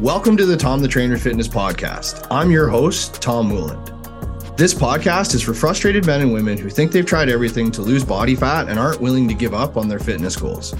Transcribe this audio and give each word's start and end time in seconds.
Welcome 0.00 0.36
to 0.36 0.46
the 0.46 0.56
Tom 0.56 0.80
the 0.80 0.86
Trainer 0.86 1.18
Fitness 1.18 1.48
Podcast. 1.48 2.24
I'm 2.30 2.52
your 2.52 2.68
host, 2.68 3.20
Tom 3.20 3.50
Mouland. 3.50 4.56
This 4.56 4.72
podcast 4.72 5.34
is 5.34 5.42
for 5.42 5.54
frustrated 5.54 6.06
men 6.06 6.20
and 6.20 6.32
women 6.32 6.56
who 6.56 6.70
think 6.70 6.92
they've 6.92 7.04
tried 7.04 7.28
everything 7.28 7.72
to 7.72 7.82
lose 7.82 8.04
body 8.04 8.36
fat 8.36 8.68
and 8.68 8.78
aren't 8.78 9.00
willing 9.00 9.26
to 9.26 9.34
give 9.34 9.54
up 9.54 9.76
on 9.76 9.88
their 9.88 9.98
fitness 9.98 10.36
goals. 10.36 10.72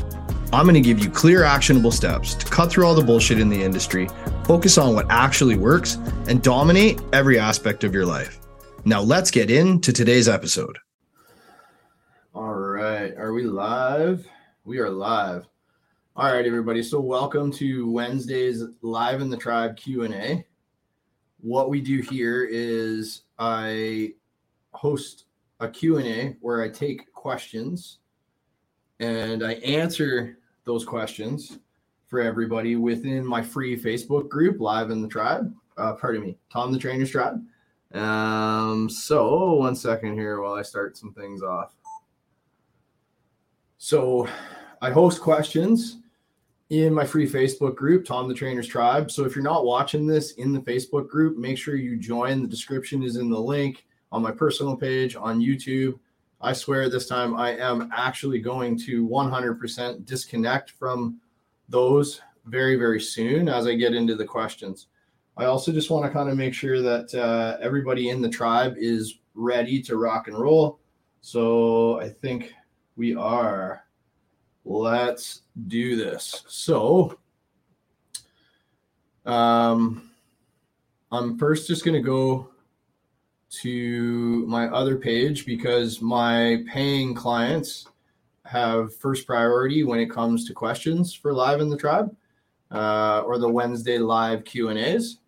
I'm 0.53 0.67
going 0.67 0.75
to 0.75 0.81
give 0.81 1.01
you 1.01 1.11
clear, 1.11 1.43
actionable 1.43 1.91
steps 1.91 2.37
to 2.37 2.47
cut 2.47 2.71
through 2.71 2.87
all 2.87 2.95
the 2.95 3.03
bullshit 3.03 3.41
in 3.41 3.49
the 3.49 3.61
industry, 3.61 4.09
focus 4.45 4.79
on 4.79 4.95
what 4.95 5.07
actually 5.11 5.57
works, 5.57 5.97
and 6.29 6.41
dominate 6.41 7.01
every 7.13 7.41
aspect 7.41 7.83
of 7.83 7.93
your 7.93 8.07
life. 8.07 8.39
Now, 8.85 9.01
let's 9.01 9.33
get 9.33 9.51
into 9.51 9.93
today's 9.93 10.29
episode. 10.29 10.79
All 12.37 12.55
right. 12.55 13.17
Are 13.17 13.33
we 13.33 13.43
live? 13.43 14.25
We 14.65 14.79
are 14.79 14.91
live. 14.91 15.45
All 16.19 16.33
right, 16.33 16.45
everybody. 16.45 16.83
So 16.83 16.99
welcome 16.99 17.53
to 17.53 17.89
Wednesday's 17.89 18.65
Live 18.83 19.21
in 19.21 19.31
the 19.31 19.37
Tribe 19.37 19.77
Q&A. 19.77 20.45
What 21.39 21.71
we 21.71 21.81
do 21.81 22.01
here 22.01 22.45
is 22.45 23.23
I 23.39 24.15
host 24.73 25.27
a 25.61 25.69
Q&A 25.69 26.37
where 26.41 26.61
I 26.61 26.71
take 26.71 27.13
questions 27.13 27.99
and 28.99 29.45
I 29.45 29.53
answer 29.65 30.39
those 30.65 30.85
questions 30.85 31.61
for 32.09 32.21
everybody 32.21 32.75
within 32.75 33.25
my 33.25 33.41
free 33.41 33.81
Facebook 33.81 34.29
group, 34.29 34.59
Live 34.59 34.91
in 34.91 35.01
the 35.01 35.07
Tribe. 35.07 35.55
Uh, 35.77 35.93
pardon 35.93 36.23
me, 36.23 36.37
Tom 36.51 36.73
the 36.73 36.81
Trainer's 36.81 37.13
Tribe. 37.13 37.41
Um, 37.95 38.91
so 38.91 39.53
one 39.55 39.77
second 39.77 40.15
here 40.15 40.41
while 40.41 40.55
I 40.55 40.63
start 40.63 40.97
some 40.97 41.13
things 41.13 41.45
off. 41.45 41.77
So 43.77 44.29
I 44.83 44.91
host 44.91 45.21
questions 45.21 45.98
in 46.71 46.93
my 46.93 47.05
free 47.05 47.29
Facebook 47.29 47.75
group, 47.75 48.05
Tom 48.05 48.29
the 48.29 48.35
Trainer's 48.35 48.67
Tribe. 48.67 49.11
So 49.11 49.25
if 49.25 49.35
you're 49.35 49.43
not 49.43 49.65
watching 49.65 50.07
this 50.07 50.33
in 50.33 50.53
the 50.53 50.61
Facebook 50.61 51.09
group, 51.09 51.39
make 51.39 51.57
sure 51.57 51.77
you 51.77 51.97
join. 51.97 52.43
The 52.43 52.49
description 52.49 53.03
is 53.03 53.17
in 53.17 53.31
the 53.31 53.41
link 53.41 53.87
on 54.13 54.23
my 54.23 54.31
personal 54.31 54.77
page 54.77 55.17
on 55.17 55.41
YouTube. 55.41 55.99
I 56.41 56.53
swear 56.53 56.89
this 56.89 57.09
time 57.09 57.37
I 57.37 57.57
am 57.57 57.91
actually 57.95 58.39
going 58.39 58.79
to 58.81 59.09
100% 59.09 60.05
disconnect 60.05 60.71
from 60.71 61.19
those 61.69 62.21
very, 62.47 62.77
very 62.77 63.01
soon 63.01 63.49
as 63.49 63.67
I 63.67 63.75
get 63.75 63.95
into 63.95 64.15
the 64.15 64.25
questions. 64.25 64.89
I 65.37 65.45
also 65.45 65.73
just 65.73 65.91
want 65.91 66.05
to 66.05 66.11
kind 66.11 66.29
of 66.29 66.37
make 66.37 66.55
sure 66.55 66.83
that 66.83 67.15
uh, 67.15 67.59
everybody 67.63 68.11
in 68.11 68.21
the 68.21 68.29
tribe 68.29 68.75
is 68.77 69.19
ready 69.35 69.81
to 69.83 69.97
rock 69.97 70.29
and 70.29 70.39
roll. 70.39 70.81
So 71.21 72.01
I 72.01 72.09
think 72.09 72.53
we 72.97 73.15
are. 73.15 73.85
Let's 74.65 75.43
do 75.67 75.97
this. 75.97 76.45
So, 76.47 77.19
um, 79.27 80.11
I'm 81.11 81.39
first 81.39 81.67
just 81.67 81.85
going 81.85 82.01
to 82.01 82.07
go 82.07 82.49
to 83.51 84.47
my 84.47 84.67
other 84.69 84.97
page 84.97 85.47
because 85.47 86.01
my 86.03 86.63
paying 86.67 87.15
clients 87.15 87.87
have 88.45 88.95
first 88.95 89.27
priority 89.27 89.85
when 89.85 90.01
it 90.01 90.11
comes 90.11 90.47
to 90.47 90.55
questions 90.55 91.13
for 91.13 91.33
live 91.33 91.61
in 91.61 91.69
the 91.69 91.77
tribe 91.77 92.15
uh, 92.71 93.23
or 93.25 93.39
the 93.39 93.49
Wednesday 93.49 93.99
live 93.99 94.45
Q 94.45 94.69
and 94.69 94.79
A's. 94.79 95.19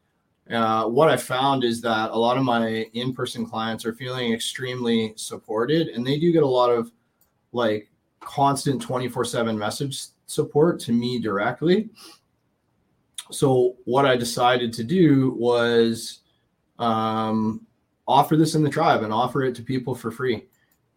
Uh, 0.50 0.84
what 0.86 1.08
I 1.08 1.16
found 1.16 1.64
is 1.64 1.80
that 1.82 2.10
a 2.10 2.18
lot 2.18 2.36
of 2.36 2.42
my 2.42 2.86
in-person 2.92 3.46
clients 3.46 3.84
are 3.84 3.94
feeling 3.94 4.32
extremely 4.32 5.12
supported, 5.16 5.88
and 5.88 6.04
they 6.04 6.18
do 6.18 6.32
get 6.32 6.42
a 6.42 6.46
lot 6.46 6.70
of 6.70 6.90
like 7.52 7.88
constant 8.20 8.82
24 8.82 9.24
7 9.24 9.56
message 9.56 10.06
support 10.30 10.78
to 10.80 10.92
me 10.92 11.18
directly. 11.18 11.90
So, 13.30 13.76
what 13.84 14.06
I 14.06 14.16
decided 14.16 14.72
to 14.74 14.84
do 14.84 15.34
was 15.38 16.20
um, 16.78 17.66
offer 18.08 18.36
this 18.36 18.54
in 18.54 18.62
the 18.62 18.70
tribe 18.70 19.02
and 19.02 19.12
offer 19.12 19.42
it 19.42 19.54
to 19.56 19.62
people 19.62 19.94
for 19.94 20.10
free. 20.10 20.46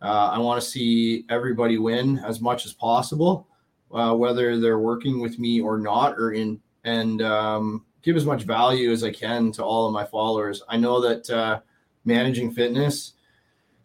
Uh, 0.01 0.31
I 0.33 0.39
want 0.39 0.61
to 0.61 0.67
see 0.67 1.25
everybody 1.29 1.77
win 1.77 2.19
as 2.19 2.41
much 2.41 2.65
as 2.65 2.73
possible, 2.73 3.47
uh, 3.93 4.13
whether 4.13 4.59
they're 4.59 4.79
working 4.79 5.21
with 5.21 5.39
me 5.39 5.61
or 5.61 5.77
not, 5.77 6.17
or 6.17 6.33
in 6.33 6.59
and 6.83 7.21
um, 7.21 7.85
give 8.01 8.17
as 8.17 8.25
much 8.25 8.43
value 8.43 8.91
as 8.91 9.03
I 9.03 9.11
can 9.11 9.51
to 9.53 9.63
all 9.63 9.87
of 9.87 9.93
my 9.93 10.03
followers. 10.03 10.61
I 10.67 10.77
know 10.77 10.99
that 11.01 11.29
uh, 11.29 11.61
managing 12.03 12.51
fitness 12.51 13.13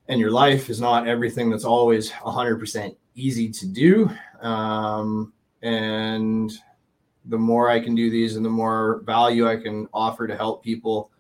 and 0.09 0.21
your 0.21 0.31
life 0.31 0.71
is 0.71 0.81
not 0.81 1.07
everything 1.07 1.51
that's 1.51 1.65
always 1.65 2.11
100% 2.11 2.97
easy 3.15 3.49
to 3.51 3.67
do. 3.67 4.11
Um, 4.41 5.33
and 5.63 6.53
the 7.27 7.39
more 7.39 7.69
I 7.69 7.81
can 7.81 7.95
do 7.95 8.11
these 8.11 8.37
and 8.37 8.45
the 8.45 8.51
more 8.51 9.03
value 9.05 9.47
I 9.47 9.57
can 9.57 9.89
offer 9.93 10.27
to 10.27 10.37
help 10.37 10.63
people, 10.63 11.11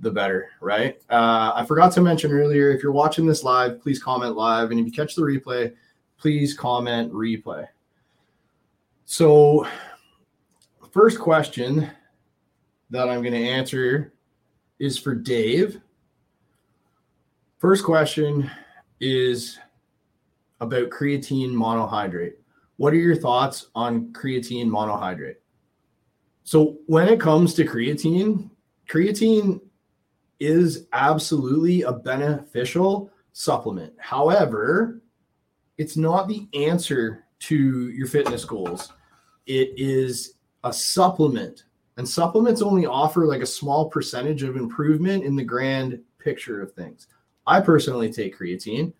the 0.00 0.10
better, 0.10 0.50
right? 0.60 1.00
Uh, 1.08 1.52
I 1.54 1.64
forgot 1.64 1.92
to 1.92 2.00
mention 2.00 2.32
earlier 2.32 2.70
if 2.70 2.82
you're 2.82 2.92
watching 2.92 3.26
this 3.26 3.42
live, 3.42 3.80
please 3.80 4.02
comment 4.02 4.36
live. 4.36 4.70
And 4.70 4.80
if 4.80 4.86
you 4.86 4.92
catch 4.92 5.14
the 5.14 5.22
replay, 5.22 5.74
please 6.18 6.54
comment 6.54 7.12
replay. 7.12 7.66
So, 9.06 9.66
first 10.92 11.18
question 11.18 11.90
that 12.90 13.08
I'm 13.08 13.22
going 13.22 13.34
to 13.34 13.48
answer 13.48 14.12
is 14.78 14.98
for 14.98 15.14
Dave. 15.14 15.80
First 17.58 17.84
question 17.84 18.50
is 19.00 19.58
about 20.60 20.90
creatine 20.90 21.52
monohydrate. 21.52 22.34
What 22.76 22.92
are 22.92 22.96
your 22.96 23.16
thoughts 23.16 23.68
on 23.74 24.12
creatine 24.12 24.68
monohydrate? 24.68 25.36
So, 26.42 26.78
when 26.86 27.08
it 27.08 27.20
comes 27.20 27.54
to 27.54 27.64
creatine, 27.64 28.50
creatine 28.88 29.60
is 30.40 30.86
absolutely 30.92 31.82
a 31.82 31.92
beneficial 31.92 33.10
supplement. 33.32 33.94
However, 33.98 35.00
it's 35.78 35.96
not 35.96 36.28
the 36.28 36.48
answer 36.54 37.24
to 37.40 37.90
your 37.90 38.06
fitness 38.06 38.44
goals. 38.44 38.92
It 39.46 39.72
is 39.76 40.34
a 40.64 40.72
supplement, 40.72 41.64
and 41.96 42.08
supplements 42.08 42.62
only 42.62 42.86
offer 42.86 43.26
like 43.26 43.42
a 43.42 43.46
small 43.46 43.88
percentage 43.88 44.42
of 44.42 44.56
improvement 44.56 45.24
in 45.24 45.36
the 45.36 45.44
grand 45.44 46.00
picture 46.18 46.60
of 46.60 46.72
things. 46.72 47.06
I 47.46 47.60
personally 47.60 48.12
take 48.12 48.38
creatine. 48.38 48.92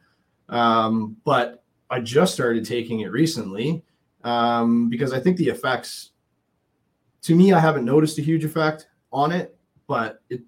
Um, 0.49 1.17
but 1.25 1.64
I 1.91 2.01
just 2.01 2.35
started 2.35 2.65
taking 2.65 3.01
it 3.01 3.11
recently 3.11 3.83
um, 4.25 4.89
because 4.89 5.13
I 5.13 5.21
think 5.21 5.37
the 5.37 5.49
effects, 5.49 6.11
to 7.23 7.35
me, 7.35 7.53
I 7.53 7.61
haven't 7.61 7.85
noticed 7.85 8.19
a 8.19 8.23
huge 8.23 8.45
effect 8.45 8.89
on 9.13 9.33
it, 9.33 9.57
but 9.87 10.23
it 10.31 10.43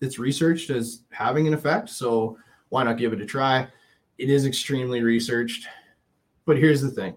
it's 0.00 0.18
researched 0.18 0.70
as 0.70 1.02
having 1.10 1.46
an 1.46 1.54
effect. 1.54 1.88
So 1.88 2.36
why 2.68 2.82
not 2.82 2.98
give 2.98 3.12
it 3.12 3.20
a 3.20 3.26
try? 3.26 3.68
It 4.18 4.28
is 4.28 4.44
extremely 4.44 5.02
researched, 5.02 5.66
but 6.44 6.58
here's 6.58 6.82
the 6.82 6.90
thing: 6.90 7.14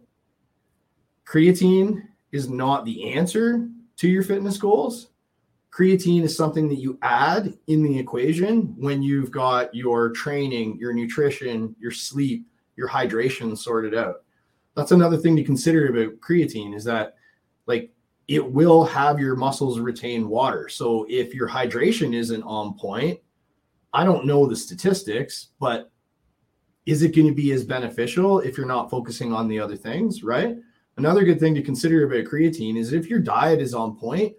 creatine 1.25 2.03
is 2.31 2.49
not 2.49 2.85
the 2.85 3.13
answer 3.13 3.67
to 3.97 4.07
your 4.07 4.23
fitness 4.23 4.57
goals 4.57 5.09
creatine 5.77 6.23
is 6.23 6.35
something 6.35 6.67
that 6.69 6.79
you 6.79 6.97
add 7.03 7.55
in 7.67 7.83
the 7.83 7.99
equation 7.99 8.73
when 8.77 9.03
you've 9.03 9.29
got 9.29 9.73
your 9.75 10.09
training, 10.09 10.75
your 10.79 10.91
nutrition, 10.91 11.75
your 11.79 11.91
sleep, 11.91 12.47
your 12.77 12.87
hydration 12.87 13.57
sorted 13.57 13.93
out. 13.93 14.23
That's 14.75 14.91
another 14.91 15.17
thing 15.17 15.35
to 15.35 15.43
consider 15.43 15.87
about 15.87 16.21
creatine 16.21 16.75
is 16.75 16.83
that 16.85 17.15
like 17.65 17.91
it 18.27 18.45
will 18.45 18.85
have 18.85 19.19
your 19.19 19.35
muscles 19.35 19.79
retain 19.79 20.29
water. 20.29 20.69
So 20.69 21.05
if 21.09 21.33
your 21.33 21.49
hydration 21.49 22.13
isn't 22.13 22.43
on 22.43 22.77
point, 22.77 23.19
I 23.93 24.03
don't 24.03 24.25
know 24.25 24.45
the 24.45 24.55
statistics, 24.55 25.49
but 25.59 25.91
is 26.85 27.01
it 27.01 27.15
going 27.15 27.27
to 27.27 27.33
be 27.33 27.51
as 27.51 27.63
beneficial 27.63 28.39
if 28.39 28.57
you're 28.57 28.65
not 28.65 28.89
focusing 28.89 29.33
on 29.33 29.47
the 29.47 29.59
other 29.59 29.75
things, 29.75 30.23
right? 30.23 30.57
Another 30.97 31.23
good 31.23 31.39
thing 31.39 31.55
to 31.55 31.61
consider 31.61 32.05
about 32.05 32.31
creatine 32.31 32.77
is 32.77 32.93
if 32.93 33.09
your 33.09 33.19
diet 33.19 33.61
is 33.61 33.73
on 33.73 33.97
point, 33.97 34.33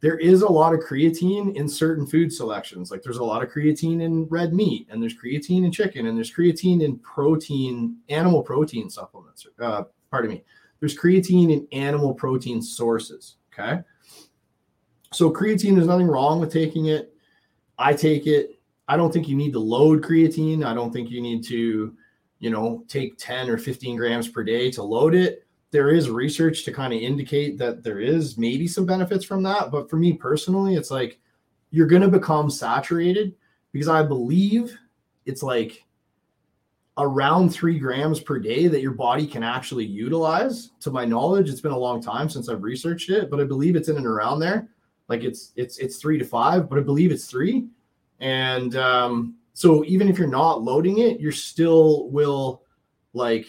there 0.00 0.18
is 0.18 0.42
a 0.42 0.48
lot 0.48 0.74
of 0.74 0.80
creatine 0.80 1.56
in 1.56 1.68
certain 1.68 2.06
food 2.06 2.32
selections. 2.32 2.90
Like 2.90 3.02
there's 3.02 3.18
a 3.18 3.24
lot 3.24 3.42
of 3.42 3.50
creatine 3.50 4.02
in 4.02 4.24
red 4.26 4.54
meat, 4.54 4.86
and 4.90 5.02
there's 5.02 5.16
creatine 5.16 5.64
in 5.64 5.72
chicken, 5.72 6.06
and 6.06 6.16
there's 6.16 6.32
creatine 6.32 6.82
in 6.82 6.98
protein, 6.98 7.96
animal 8.08 8.42
protein 8.42 8.88
supplements. 8.88 9.46
Uh, 9.60 9.84
pardon 10.10 10.30
me. 10.30 10.44
There's 10.78 10.96
creatine 10.96 11.52
in 11.52 11.66
animal 11.72 12.14
protein 12.14 12.62
sources. 12.62 13.36
Okay. 13.52 13.80
So 15.12 15.30
creatine, 15.32 15.74
there's 15.74 15.88
nothing 15.88 16.06
wrong 16.06 16.38
with 16.38 16.52
taking 16.52 16.86
it. 16.86 17.12
I 17.78 17.92
take 17.92 18.26
it. 18.26 18.60
I 18.86 18.96
don't 18.96 19.12
think 19.12 19.28
you 19.28 19.36
need 19.36 19.52
to 19.52 19.58
load 19.58 20.02
creatine. 20.02 20.64
I 20.64 20.74
don't 20.74 20.92
think 20.92 21.10
you 21.10 21.20
need 21.20 21.44
to, 21.46 21.94
you 22.38 22.50
know, 22.50 22.84
take 22.88 23.18
10 23.18 23.50
or 23.50 23.58
15 23.58 23.96
grams 23.96 24.28
per 24.28 24.44
day 24.44 24.70
to 24.72 24.82
load 24.82 25.14
it 25.14 25.47
there 25.70 25.90
is 25.90 26.08
research 26.08 26.64
to 26.64 26.72
kind 26.72 26.92
of 26.92 27.00
indicate 27.00 27.58
that 27.58 27.82
there 27.82 28.00
is 28.00 28.38
maybe 28.38 28.66
some 28.66 28.86
benefits 28.86 29.24
from 29.24 29.42
that. 29.42 29.70
But 29.70 29.90
for 29.90 29.96
me 29.96 30.14
personally, 30.14 30.76
it's 30.76 30.90
like 30.90 31.18
you're 31.70 31.86
going 31.86 32.02
to 32.02 32.08
become 32.08 32.50
saturated 32.50 33.34
because 33.72 33.88
I 33.88 34.02
believe 34.02 34.76
it's 35.26 35.42
like 35.42 35.84
around 36.96 37.50
three 37.50 37.78
grams 37.78 38.18
per 38.18 38.38
day 38.38 38.66
that 38.66 38.80
your 38.80 38.92
body 38.92 39.26
can 39.26 39.42
actually 39.42 39.84
utilize. 39.84 40.70
To 40.80 40.90
my 40.90 41.04
knowledge, 41.04 41.48
it's 41.48 41.60
been 41.60 41.72
a 41.72 41.78
long 41.78 42.02
time 42.02 42.30
since 42.30 42.48
I've 42.48 42.62
researched 42.62 43.10
it, 43.10 43.30
but 43.30 43.40
I 43.40 43.44
believe 43.44 43.76
it's 43.76 43.88
in 43.88 43.96
and 43.96 44.06
around 44.06 44.40
there. 44.40 44.68
Like 45.08 45.22
it's 45.22 45.52
it's 45.56 45.78
it's 45.78 45.96
three 45.96 46.18
to 46.18 46.24
five, 46.24 46.68
but 46.68 46.78
I 46.78 46.82
believe 46.82 47.12
it's 47.12 47.26
three. 47.26 47.68
And 48.20 48.74
um, 48.76 49.36
so 49.52 49.84
even 49.84 50.08
if 50.08 50.18
you're 50.18 50.26
not 50.26 50.62
loading 50.62 50.98
it, 50.98 51.20
you're 51.20 51.32
still 51.32 52.08
will 52.10 52.62
like 53.12 53.46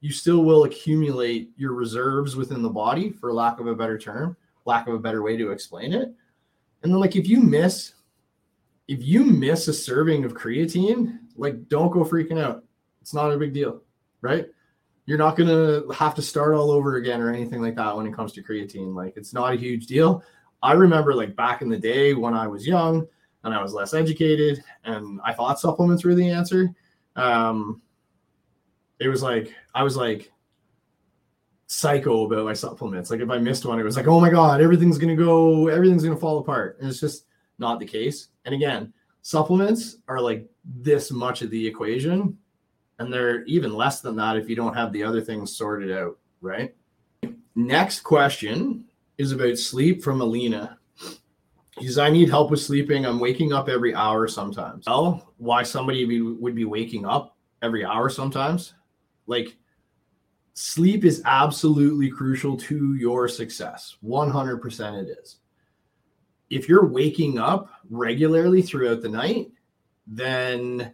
you 0.00 0.10
still 0.10 0.44
will 0.44 0.64
accumulate 0.64 1.50
your 1.56 1.74
reserves 1.74 2.36
within 2.36 2.62
the 2.62 2.68
body, 2.68 3.10
for 3.10 3.32
lack 3.32 3.60
of 3.60 3.66
a 3.66 3.74
better 3.74 3.98
term, 3.98 4.36
lack 4.64 4.86
of 4.86 4.94
a 4.94 4.98
better 4.98 5.22
way 5.22 5.36
to 5.36 5.50
explain 5.50 5.92
it. 5.92 6.12
And 6.82 6.92
then 6.92 7.00
like 7.00 7.16
if 7.16 7.28
you 7.28 7.40
miss 7.40 7.94
if 8.88 9.00
you 9.04 9.24
miss 9.24 9.68
a 9.68 9.72
serving 9.72 10.24
of 10.24 10.34
creatine, 10.34 11.20
like 11.36 11.68
don't 11.68 11.92
go 11.92 12.04
freaking 12.04 12.42
out. 12.42 12.64
It's 13.00 13.14
not 13.14 13.30
a 13.30 13.38
big 13.38 13.54
deal, 13.54 13.82
right? 14.20 14.48
You're 15.06 15.18
not 15.18 15.36
to 15.36 15.88
have 15.94 16.14
to 16.16 16.22
start 16.22 16.54
all 16.54 16.70
over 16.70 16.96
again 16.96 17.20
or 17.20 17.32
anything 17.32 17.62
like 17.62 17.76
that 17.76 17.96
when 17.96 18.06
it 18.06 18.14
comes 18.14 18.32
to 18.32 18.42
creatine. 18.42 18.94
Like 18.94 19.16
it's 19.16 19.32
not 19.32 19.52
a 19.52 19.56
huge 19.56 19.86
deal. 19.86 20.24
I 20.62 20.72
remember 20.72 21.14
like 21.14 21.36
back 21.36 21.62
in 21.62 21.68
the 21.68 21.78
day 21.78 22.14
when 22.14 22.34
I 22.34 22.46
was 22.46 22.66
young 22.66 23.06
and 23.44 23.54
I 23.54 23.62
was 23.62 23.72
less 23.72 23.94
educated 23.94 24.62
and 24.84 25.20
I 25.24 25.34
thought 25.34 25.60
supplements 25.60 26.04
were 26.04 26.14
the 26.14 26.28
answer. 26.28 26.74
Um, 27.16 27.80
it 29.00 29.08
was 29.08 29.22
like 29.22 29.52
I 29.74 29.82
was 29.82 29.96
like 29.96 30.30
psycho 31.66 32.26
about 32.26 32.44
my 32.44 32.52
supplements. 32.52 33.10
Like 33.10 33.20
if 33.20 33.30
I 33.30 33.38
missed 33.38 33.64
one, 33.64 33.80
it 33.80 33.84
was 33.84 33.96
like, 33.96 34.06
oh 34.06 34.20
my 34.20 34.30
god, 34.30 34.60
everything's 34.60 34.98
gonna 34.98 35.16
go, 35.16 35.68
everything's 35.68 36.04
gonna 36.04 36.16
fall 36.16 36.38
apart, 36.38 36.78
and 36.80 36.88
it's 36.88 37.00
just 37.00 37.24
not 37.58 37.80
the 37.80 37.86
case. 37.86 38.28
And 38.44 38.54
again, 38.54 38.92
supplements 39.22 39.96
are 40.08 40.20
like 40.20 40.48
this 40.64 41.10
much 41.10 41.42
of 41.42 41.50
the 41.50 41.66
equation, 41.66 42.36
and 42.98 43.12
they're 43.12 43.44
even 43.44 43.74
less 43.74 44.00
than 44.00 44.16
that 44.16 44.36
if 44.36 44.48
you 44.48 44.56
don't 44.56 44.74
have 44.74 44.92
the 44.92 45.02
other 45.02 45.20
things 45.20 45.56
sorted 45.56 45.90
out, 45.90 46.18
right? 46.40 46.74
Next 47.54 48.00
question 48.00 48.84
is 49.18 49.32
about 49.32 49.58
sleep 49.58 50.02
from 50.02 50.20
Alina. 50.20 50.78
Because 51.78 51.98
I 51.98 52.10
need 52.10 52.28
help 52.28 52.50
with 52.50 52.60
sleeping. 52.60 53.06
I'm 53.06 53.18
waking 53.18 53.54
up 53.54 53.68
every 53.68 53.94
hour 53.94 54.28
sometimes. 54.28 54.84
Well, 54.86 55.32
why 55.38 55.62
somebody 55.62 56.04
would 56.20 56.54
be 56.54 56.66
waking 56.66 57.06
up 57.06 57.36
every 57.62 57.84
hour 57.84 58.10
sometimes? 58.10 58.74
Like, 59.30 59.56
sleep 60.54 61.04
is 61.04 61.22
absolutely 61.24 62.10
crucial 62.10 62.56
to 62.56 62.94
your 62.96 63.28
success. 63.28 63.96
100% 64.04 65.02
it 65.02 65.18
is 65.22 65.40
if 66.50 66.68
you're 66.68 66.86
waking 66.86 67.38
up 67.38 67.70
regularly 67.88 68.60
throughout 68.60 69.00
the 69.00 69.08
night, 69.08 69.50
then 70.06 70.92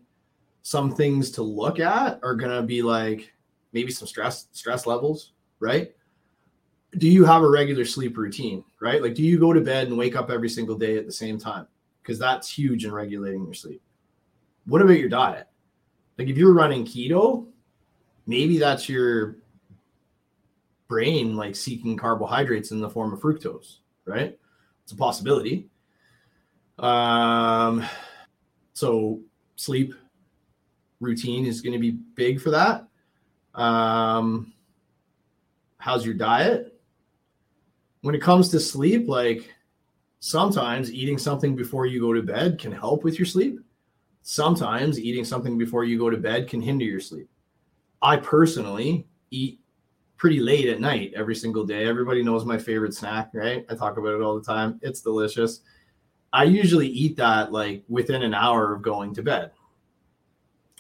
some 0.62 0.94
things 0.94 1.30
to 1.30 1.42
look 1.42 1.80
at 1.80 2.20
are 2.22 2.34
going 2.34 2.54
to 2.54 2.62
be 2.62 2.82
like 2.82 3.32
maybe 3.72 3.90
some 3.90 4.06
stress 4.06 4.48
stress 4.52 4.86
levels, 4.86 5.32
right? 5.58 5.92
Do 6.98 7.08
you 7.08 7.24
have 7.24 7.42
a 7.42 7.50
regular 7.50 7.84
sleep 7.84 8.16
routine, 8.16 8.64
right? 8.80 9.02
Like 9.02 9.14
do 9.14 9.22
you 9.22 9.38
go 9.38 9.52
to 9.52 9.60
bed 9.60 9.88
and 9.88 9.96
wake 9.96 10.16
up 10.16 10.30
every 10.30 10.48
single 10.48 10.76
day 10.76 10.98
at 10.98 11.06
the 11.06 11.12
same 11.12 11.38
time? 11.38 11.66
Because 12.02 12.18
that's 12.18 12.48
huge 12.50 12.84
in 12.84 12.92
regulating 12.92 13.44
your 13.44 13.54
sleep. 13.54 13.82
What 14.66 14.82
about 14.82 14.98
your 14.98 15.08
diet? 15.08 15.48
Like 16.18 16.28
if 16.28 16.36
you're 16.36 16.54
running 16.54 16.84
keto, 16.84 17.45
maybe 18.26 18.58
that's 18.58 18.88
your 18.88 19.37
brain 20.88 21.37
like 21.37 21.56
seeking 21.56 21.96
carbohydrates 21.96 22.70
in 22.70 22.81
the 22.81 22.90
form 22.90 23.12
of 23.12 23.20
fructose, 23.20 23.78
right? 24.05 24.38
It's 24.82 24.93
a 24.93 24.96
possibility. 24.96 25.69
Um, 26.78 27.84
so 28.73 29.20
sleep 29.56 29.94
routine 31.00 31.46
is 31.46 31.61
going 31.61 31.73
to 31.73 31.78
be 31.78 31.93
big 31.93 32.40
for 32.40 32.50
that. 32.50 32.87
Um, 33.55 34.52
how's 35.78 36.05
your 36.05 36.14
diet? 36.14 36.81
When 38.02 38.14
it 38.14 38.23
comes 38.23 38.50
to 38.50 38.61
sleep, 38.61 39.08
like 39.08 39.52
sometimes 40.20 40.93
eating 40.93 41.19
something 41.19 41.56
before 41.56 41.87
you 41.87 42.00
go 42.00 42.12
to 42.12 42.23
bed 42.23 42.58
can 42.58 42.73
help 42.73 43.02
with 43.02 43.19
your 43.19 43.26
sleep. 43.26 43.61
Sometimes 44.23 44.99
eating 44.99 45.25
something 45.25 45.56
before 45.56 45.84
you 45.84 45.99
go 45.99 46.11
to 46.11 46.17
bed 46.17 46.49
can 46.49 46.61
hinder 46.61 46.84
your 46.84 47.00
sleep. 47.00 47.28
I 48.02 48.16
personally 48.16 49.06
eat 49.31 49.60
pretty 50.16 50.40
late 50.40 50.69
at 50.69 50.81
night 50.81 51.12
every 51.14 51.34
single 51.34 51.64
day. 51.64 51.87
Everybody 51.87 52.22
knows 52.22 52.44
my 52.44 52.58
favorite 52.58 52.94
snack, 52.94 53.31
right? 53.34 53.66
I 53.69 53.75
talk 53.75 53.98
about 53.98 54.14
it 54.14 54.22
all 54.22 54.38
the 54.38 54.44
time. 54.44 54.78
It's 54.82 55.00
delicious. 55.00 55.60
I 56.32 56.44
usually 56.44 56.88
eat 56.88 57.16
that 57.16 57.52
like 57.52 57.84
within 57.88 58.22
an 58.22 58.34
hour 58.34 58.75
of 58.75 58.82
going 58.82 59.14
to 59.14 59.22
bed. 59.22 59.52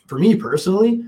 For 0.06 0.18
me 0.18 0.36
personally, 0.36 1.04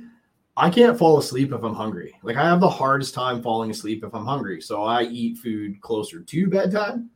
I 0.56 0.70
can't 0.70 0.98
fall 0.98 1.18
asleep 1.18 1.52
if 1.52 1.62
I'm 1.62 1.74
hungry. 1.74 2.14
Like 2.22 2.36
I 2.36 2.44
have 2.44 2.60
the 2.60 2.68
hardest 2.68 3.14
time 3.14 3.42
falling 3.42 3.70
asleep 3.70 4.04
if 4.04 4.14
I'm 4.14 4.26
hungry. 4.26 4.60
So 4.60 4.82
I 4.82 5.04
eat 5.04 5.38
food 5.38 5.80
closer 5.80 6.20
to 6.20 6.46
bedtime 6.48 7.10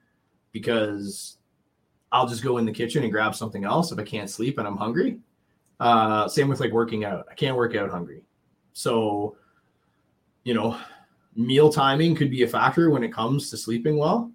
because 0.53 1.38
I'll 2.12 2.29
just 2.29 2.45
go 2.45 2.59
in 2.59 2.67
the 2.67 2.73
kitchen 2.73 3.03
and 3.03 3.11
grab 3.11 3.35
something 3.35 3.65
else 3.65 3.91
if 3.91 3.99
I 3.99 4.05
can't 4.05 4.31
sleep 4.31 4.59
and 4.59 4.69
I'm 4.69 4.77
hungry. 4.77 5.19
Uh, 5.81 6.29
same 6.29 6.49
with 6.49 6.61
like 6.61 6.71
working 6.71 7.05
out. 7.05 7.27
I 7.31 7.35
can't 7.35 7.56
work 7.56 7.75
out 7.75 7.91
hungry. 7.91 8.23
So, 8.73 9.37
you 10.45 10.55
know, 10.55 10.79
meal 11.35 11.73
timing 11.73 12.15
could 12.15 12.31
be 12.31 12.43
a 12.43 12.49
factor 12.49 12.91
when 12.91 13.03
it 13.03 13.13
comes 13.13 13.51
to 13.51 13.57
sleeping 13.57 13.97
well. 13.97 14.31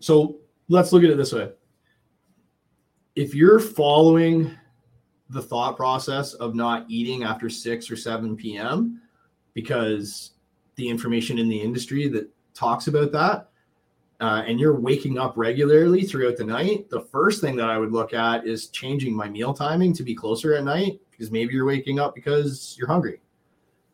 So 0.00 0.36
let's 0.68 0.92
look 0.92 1.02
at 1.02 1.10
it 1.10 1.16
this 1.16 1.32
way. 1.32 1.50
If 3.16 3.34
you're 3.34 3.60
following 3.60 4.56
the 5.30 5.40
thought 5.40 5.76
process 5.76 6.34
of 6.34 6.54
not 6.54 6.84
eating 6.88 7.24
after 7.24 7.48
6 7.48 7.90
or 7.90 7.96
7 7.96 8.36
p.m. 8.36 9.00
because 9.54 10.32
the 10.76 10.88
information 10.88 11.38
in 11.38 11.48
the 11.48 11.60
industry 11.60 12.08
that 12.08 12.28
talks 12.54 12.88
about 12.88 13.12
that, 13.12 13.48
uh, 14.20 14.42
and 14.46 14.60
you're 14.60 14.78
waking 14.78 15.18
up 15.18 15.34
regularly 15.36 16.02
throughout 16.02 16.36
the 16.36 16.44
night, 16.44 16.88
the 16.90 17.00
first 17.00 17.40
thing 17.40 17.56
that 17.56 17.68
I 17.68 17.78
would 17.78 17.92
look 17.92 18.14
at 18.14 18.46
is 18.46 18.68
changing 18.68 19.14
my 19.14 19.28
meal 19.28 19.52
timing 19.52 19.92
to 19.94 20.02
be 20.02 20.14
closer 20.14 20.54
at 20.54 20.64
night 20.64 21.00
because 21.16 21.30
maybe 21.30 21.54
you're 21.54 21.64
waking 21.64 21.98
up 21.98 22.14
because 22.14 22.74
you're 22.78 22.88
hungry. 22.88 23.20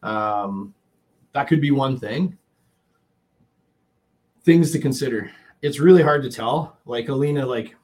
Um, 0.02 0.74
that 1.32 1.46
could 1.46 1.60
be 1.60 1.70
one 1.70 1.98
thing. 1.98 2.36
Things 4.42 4.72
to 4.72 4.78
consider. 4.78 5.30
It's 5.62 5.78
really 5.78 6.02
hard 6.02 6.22
to 6.22 6.30
tell. 6.30 6.78
Like 6.86 7.08
Alina, 7.08 7.44
like 7.44 7.76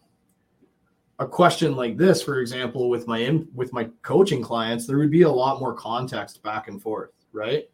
a 1.18 1.26
question 1.26 1.76
like 1.76 1.96
this, 1.96 2.22
for 2.22 2.40
example, 2.40 2.88
with 2.88 3.06
my 3.06 3.18
in, 3.18 3.48
with 3.54 3.72
my 3.72 3.88
coaching 4.02 4.42
clients, 4.42 4.86
there 4.86 4.98
would 4.98 5.10
be 5.10 5.22
a 5.22 5.30
lot 5.30 5.60
more 5.60 5.74
context 5.74 6.42
back 6.42 6.68
and 6.68 6.80
forth, 6.80 7.12
right? 7.32 7.68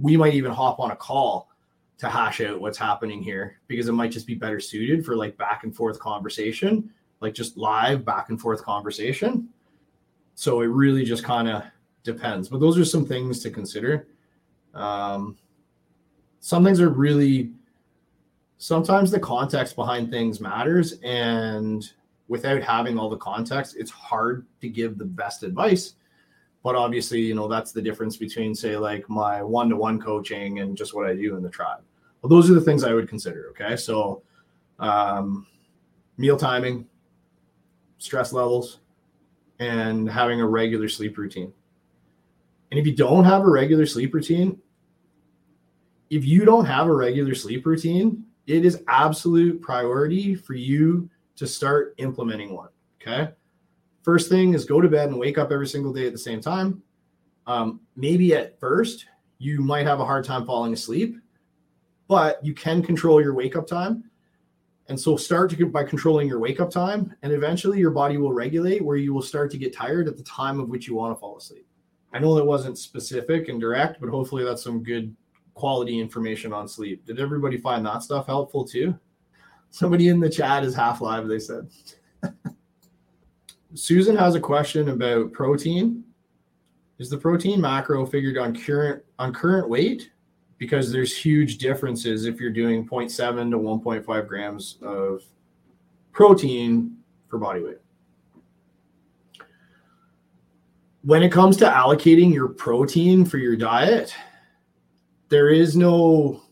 We 0.00 0.16
might 0.16 0.34
even 0.34 0.52
hop 0.52 0.78
on 0.78 0.90
a 0.90 0.96
call 0.96 1.50
to 1.98 2.08
hash 2.08 2.40
out 2.40 2.60
what's 2.60 2.78
happening 2.78 3.22
here 3.22 3.60
because 3.66 3.88
it 3.88 3.92
might 3.92 4.12
just 4.12 4.26
be 4.26 4.34
better 4.34 4.60
suited 4.60 5.04
for 5.04 5.16
like 5.16 5.36
back 5.36 5.64
and 5.64 5.74
forth 5.74 5.98
conversation, 5.98 6.90
like 7.20 7.34
just 7.34 7.56
live 7.56 8.04
back 8.04 8.28
and 8.28 8.40
forth 8.40 8.62
conversation. 8.62 9.48
So 10.38 10.60
it 10.60 10.66
really 10.66 11.04
just 11.04 11.24
kind 11.24 11.48
of 11.48 11.64
depends. 12.04 12.48
But 12.48 12.60
those 12.60 12.78
are 12.78 12.84
some 12.84 13.04
things 13.04 13.40
to 13.40 13.50
consider. 13.50 14.06
Um, 14.72 15.36
some 16.38 16.64
things 16.64 16.80
are 16.80 16.90
really, 16.90 17.50
sometimes 18.56 19.10
the 19.10 19.18
context 19.18 19.74
behind 19.74 20.12
things 20.12 20.40
matters. 20.40 20.92
And 21.02 21.90
without 22.28 22.62
having 22.62 23.00
all 23.00 23.10
the 23.10 23.16
context, 23.16 23.74
it's 23.76 23.90
hard 23.90 24.46
to 24.60 24.68
give 24.68 24.96
the 24.96 25.04
best 25.04 25.42
advice. 25.42 25.94
But 26.62 26.76
obviously, 26.76 27.20
you 27.20 27.34
know, 27.34 27.48
that's 27.48 27.72
the 27.72 27.82
difference 27.82 28.16
between, 28.16 28.54
say, 28.54 28.76
like 28.76 29.10
my 29.10 29.42
one 29.42 29.68
to 29.70 29.76
one 29.76 30.00
coaching 30.00 30.60
and 30.60 30.76
just 30.76 30.94
what 30.94 31.10
I 31.10 31.16
do 31.16 31.34
in 31.34 31.42
the 31.42 31.50
tribe. 31.50 31.80
Well, 32.22 32.30
those 32.30 32.48
are 32.48 32.54
the 32.54 32.60
things 32.60 32.84
I 32.84 32.94
would 32.94 33.08
consider. 33.08 33.48
Okay. 33.50 33.74
So, 33.74 34.22
um, 34.78 35.48
meal 36.16 36.36
timing, 36.36 36.86
stress 37.98 38.32
levels, 38.32 38.78
and 39.58 40.08
having 40.10 40.40
a 40.40 40.46
regular 40.46 40.88
sleep 40.88 41.18
routine. 41.18 41.52
And 42.70 42.78
if 42.78 42.86
you 42.86 42.94
don't 42.94 43.24
have 43.24 43.42
a 43.42 43.50
regular 43.50 43.86
sleep 43.86 44.14
routine, 44.14 44.58
if 46.10 46.24
you 46.24 46.44
don't 46.44 46.64
have 46.64 46.86
a 46.86 46.94
regular 46.94 47.34
sleep 47.34 47.66
routine, 47.66 48.24
it 48.46 48.64
is 48.64 48.82
absolute 48.88 49.60
priority 49.60 50.34
for 50.34 50.54
you 50.54 51.08
to 51.36 51.46
start 51.46 51.94
implementing 51.98 52.54
one. 52.54 52.68
Okay. 53.00 53.30
First 54.02 54.28
thing 54.28 54.54
is 54.54 54.64
go 54.64 54.80
to 54.80 54.88
bed 54.88 55.10
and 55.10 55.18
wake 55.18 55.38
up 55.38 55.52
every 55.52 55.66
single 55.66 55.92
day 55.92 56.06
at 56.06 56.12
the 56.12 56.18
same 56.18 56.40
time. 56.40 56.82
Um, 57.46 57.80
maybe 57.96 58.34
at 58.34 58.58
first 58.58 59.06
you 59.38 59.60
might 59.60 59.86
have 59.86 60.00
a 60.00 60.04
hard 60.04 60.24
time 60.24 60.46
falling 60.46 60.72
asleep, 60.72 61.16
but 62.08 62.44
you 62.44 62.54
can 62.54 62.82
control 62.82 63.20
your 63.20 63.34
wake 63.34 63.56
up 63.56 63.66
time. 63.66 64.07
And 64.88 64.98
so 64.98 65.16
start 65.16 65.50
to, 65.50 65.66
by 65.66 65.84
controlling 65.84 66.28
your 66.28 66.38
wake 66.38 66.60
up 66.60 66.70
time, 66.70 67.14
and 67.22 67.32
eventually 67.32 67.78
your 67.78 67.90
body 67.90 68.16
will 68.16 68.32
regulate 68.32 68.82
where 68.82 68.96
you 68.96 69.12
will 69.12 69.22
start 69.22 69.50
to 69.50 69.58
get 69.58 69.74
tired 69.74 70.08
at 70.08 70.16
the 70.16 70.22
time 70.22 70.60
of 70.60 70.70
which 70.70 70.88
you 70.88 70.94
want 70.94 71.14
to 71.14 71.20
fall 71.20 71.36
asleep. 71.36 71.66
I 72.14 72.18
know 72.18 72.34
that 72.34 72.44
wasn't 72.44 72.78
specific 72.78 73.48
and 73.48 73.60
direct, 73.60 74.00
but 74.00 74.08
hopefully 74.08 74.44
that's 74.44 74.62
some 74.62 74.82
good 74.82 75.14
quality 75.52 76.00
information 76.00 76.54
on 76.54 76.66
sleep. 76.66 77.04
Did 77.04 77.20
everybody 77.20 77.58
find 77.58 77.84
that 77.84 78.02
stuff 78.02 78.26
helpful 78.26 78.64
too? 78.64 78.98
Somebody 79.70 80.08
in 80.08 80.20
the 80.20 80.30
chat 80.30 80.64
is 80.64 80.74
half 80.74 81.02
live, 81.02 81.28
they 81.28 81.38
said. 81.38 81.68
Susan 83.74 84.16
has 84.16 84.34
a 84.34 84.40
question 84.40 84.88
about 84.88 85.32
protein. 85.32 86.04
Is 86.98 87.10
the 87.10 87.18
protein 87.18 87.60
macro 87.60 88.06
figured 88.06 88.38
on 88.38 88.56
current 88.56 89.02
on 89.18 89.32
current 89.32 89.68
weight 89.68 90.10
because 90.58 90.92
there's 90.92 91.16
huge 91.16 91.58
differences 91.58 92.26
if 92.26 92.40
you're 92.40 92.50
doing 92.50 92.86
0.7 92.86 93.50
to 93.50 93.56
1.5 93.56 94.26
grams 94.28 94.78
of 94.82 95.22
protein 96.12 96.96
for 97.28 97.38
body 97.38 97.62
weight. 97.62 97.78
When 101.02 101.22
it 101.22 101.30
comes 101.30 101.56
to 101.58 101.64
allocating 101.64 102.34
your 102.34 102.48
protein 102.48 103.24
for 103.24 103.38
your 103.38 103.56
diet, 103.56 104.12
there 105.28 105.48
is 105.48 105.76
no 105.76 106.42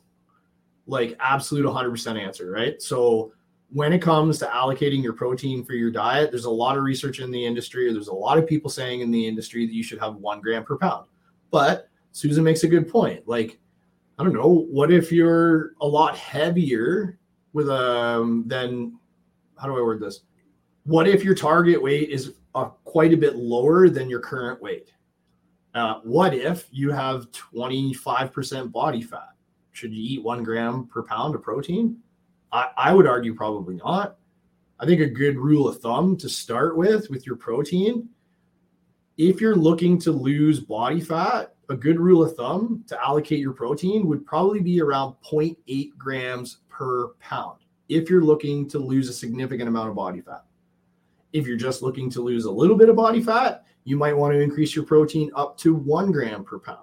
like 0.86 1.16
absolute 1.18 1.66
100% 1.66 2.20
answer, 2.20 2.50
right? 2.50 2.80
So 2.80 3.32
when 3.70 3.92
it 3.92 3.98
comes 4.00 4.38
to 4.38 4.46
allocating 4.46 5.02
your 5.02 5.12
protein 5.12 5.64
for 5.64 5.72
your 5.72 5.90
diet, 5.90 6.30
there's 6.30 6.44
a 6.44 6.50
lot 6.50 6.78
of 6.78 6.84
research 6.84 7.18
in 7.18 7.32
the 7.32 7.44
industry, 7.44 7.88
or 7.88 7.92
there's 7.92 8.06
a 8.06 8.14
lot 8.14 8.38
of 8.38 8.46
people 8.46 8.70
saying 8.70 9.00
in 9.00 9.10
the 9.10 9.26
industry 9.26 9.66
that 9.66 9.75
you 9.75 9.82
should 9.82 9.98
have 9.98 10.14
one 10.16 10.40
gram 10.40 10.62
per 10.62 10.78
pound. 10.78 11.06
But 11.50 11.88
Susan 12.12 12.44
makes 12.44 12.62
a 12.62 12.68
good 12.68 12.88
point. 12.88 13.26
Like, 13.26 13.58
I 14.18 14.25
don't 14.25 14.32
know, 14.32 14.66
what 14.70 14.90
if 14.90 15.12
you're 15.12 15.73
a 15.80 15.87
lot 15.87 16.16
heavier 16.16 17.18
with 17.52 17.68
um 17.68 18.44
than 18.46 18.99
how 19.58 19.66
do 19.66 19.76
I 19.76 19.82
word 19.82 20.00
this? 20.00 20.20
What 20.85 21.08
if 21.08 21.25
your 21.25 21.35
target 21.35 21.82
weight 21.82 22.11
is 22.11 22.35
uh, 22.54 22.66
quite 22.85 23.12
a 23.12 23.16
bit 23.16 23.37
lower 23.37 23.88
than 23.88 24.08
your 24.08 24.20
current 24.20 24.62
weight? 24.62 24.92
Uh, 25.75 26.00
what 26.04 26.32
if 26.32 26.68
you 26.70 26.90
have 26.90 27.30
25% 27.32 28.73
body 28.73 29.02
fat? 29.02 29.30
Should 29.73 29.92
you 29.92 30.02
eat 30.02 30.25
one 30.25 30.42
gram 30.42 30.87
per 30.87 31.02
pound 31.02 31.35
of 31.35 31.42
protein? 31.42 31.99
I, 32.52 32.70
I 32.76 32.94
would 32.94 33.06
argue 33.06 33.35
probably 33.35 33.76
not. 33.76 34.16
I 34.78 34.87
think 34.87 35.00
a 35.00 35.06
good 35.06 35.37
rule 35.37 35.68
of 35.68 35.80
thumb 35.80 36.16
to 36.18 36.28
start 36.28 36.76
with 36.76 37.11
with 37.11 37.26
your 37.26 37.37
protein, 37.37 38.08
if 39.18 39.40
you're 39.40 39.56
looking 39.56 39.99
to 40.00 40.12
lose 40.12 40.61
body 40.61 41.00
fat, 41.00 41.55
a 41.68 41.76
good 41.76 41.99
rule 41.99 42.23
of 42.23 42.37
thumb 42.37 42.85
to 42.87 43.02
allocate 43.02 43.40
your 43.40 43.52
protein 43.52 44.06
would 44.06 44.25
probably 44.25 44.61
be 44.61 44.80
around 44.80 45.14
0.8 45.25 45.96
grams 45.99 46.58
per 46.68 47.08
pound 47.20 47.58
if 47.88 48.11
you're 48.11 48.25
looking 48.25 48.68
to 48.68 48.78
lose 48.78 49.08
a 49.08 49.12
significant 49.12 49.68
amount 49.68 49.88
of 49.88 49.94
body 49.94 50.20
fat. 50.20 50.44
If 51.32 51.46
you're 51.46 51.56
just 51.56 51.82
looking 51.82 52.11
to 52.11 52.20
lose 52.20 52.44
a 52.44 52.50
little 52.50 52.76
bit 52.76 52.88
of 52.88 52.96
body 52.96 53.23
fat, 53.23 53.64
you 53.85 53.96
might 53.96 54.16
want 54.16 54.32
to 54.35 54.40
increase 54.40 54.75
your 54.75 54.85
protein 54.85 55.30
up 55.37 55.56
to 55.58 55.75
one 55.75 56.11
gram 56.11 56.44
per 56.44 56.58
pound. 56.58 56.80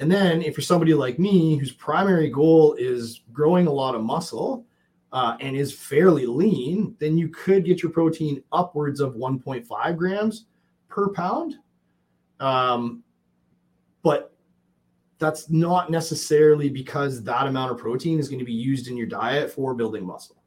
And 0.00 0.10
then 0.10 0.42
if 0.42 0.56
you're 0.56 0.64
somebody 0.64 0.94
like 0.94 1.18
me 1.18 1.56
whose 1.56 1.72
primary 1.72 2.30
goal 2.30 2.74
is 2.74 3.20
growing 3.32 3.66
a 3.66 3.72
lot 3.72 3.94
of 3.94 4.02
muscle 4.02 4.64
uh, 5.12 5.36
and 5.40 5.56
is 5.56 5.72
fairly 5.72 6.26
lean, 6.26 6.96
then 6.98 7.18
you 7.18 7.28
could 7.28 7.64
get 7.64 7.82
your 7.82 7.92
protein 7.92 8.42
upwards 8.52 9.00
of 9.00 9.14
1.5 9.14 9.96
grams 9.96 10.46
per 10.88 11.10
pound. 11.10 11.56
Um, 12.40 13.02
but 14.02 14.34
that's 15.18 15.50
not 15.50 15.90
necessarily 15.90 16.70
because 16.70 17.22
that 17.22 17.46
amount 17.46 17.70
of 17.70 17.78
protein 17.78 18.18
is 18.18 18.28
going 18.28 18.38
to 18.38 18.44
be 18.44 18.52
used 18.52 18.88
in 18.88 18.96
your 18.96 19.06
diet 19.06 19.50
for 19.50 19.74
building 19.74 20.04
muscle. 20.04 20.42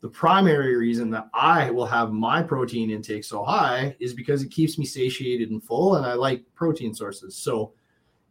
The 0.00 0.08
primary 0.08 0.74
reason 0.76 1.10
that 1.10 1.28
I 1.32 1.70
will 1.70 1.86
have 1.86 2.10
my 2.10 2.42
protein 2.42 2.90
intake 2.90 3.22
so 3.22 3.44
high 3.44 3.94
is 4.00 4.14
because 4.14 4.42
it 4.42 4.50
keeps 4.50 4.76
me 4.76 4.84
satiated 4.84 5.50
and 5.50 5.62
full, 5.62 5.94
and 5.96 6.04
I 6.04 6.14
like 6.14 6.42
protein 6.54 6.92
sources. 6.92 7.36
So, 7.36 7.72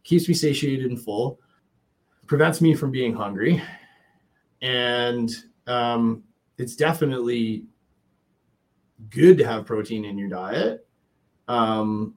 keeps 0.04 0.28
me 0.28 0.34
satiated 0.34 0.90
and 0.90 1.00
full, 1.00 1.38
prevents 2.26 2.60
me 2.60 2.74
from 2.74 2.90
being 2.90 3.14
hungry, 3.14 3.62
and 4.60 5.30
um, 5.66 6.24
it's 6.58 6.76
definitely 6.76 7.66
good 9.10 9.38
to 9.38 9.46
have 9.46 9.64
protein 9.64 10.04
in 10.04 10.18
your 10.18 10.28
diet. 10.28 10.86
Um, 11.48 12.14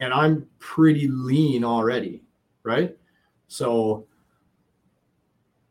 and 0.00 0.12
I'm 0.12 0.46
pretty 0.58 1.08
lean 1.08 1.64
already, 1.64 2.22
right? 2.62 2.96
So 3.48 4.06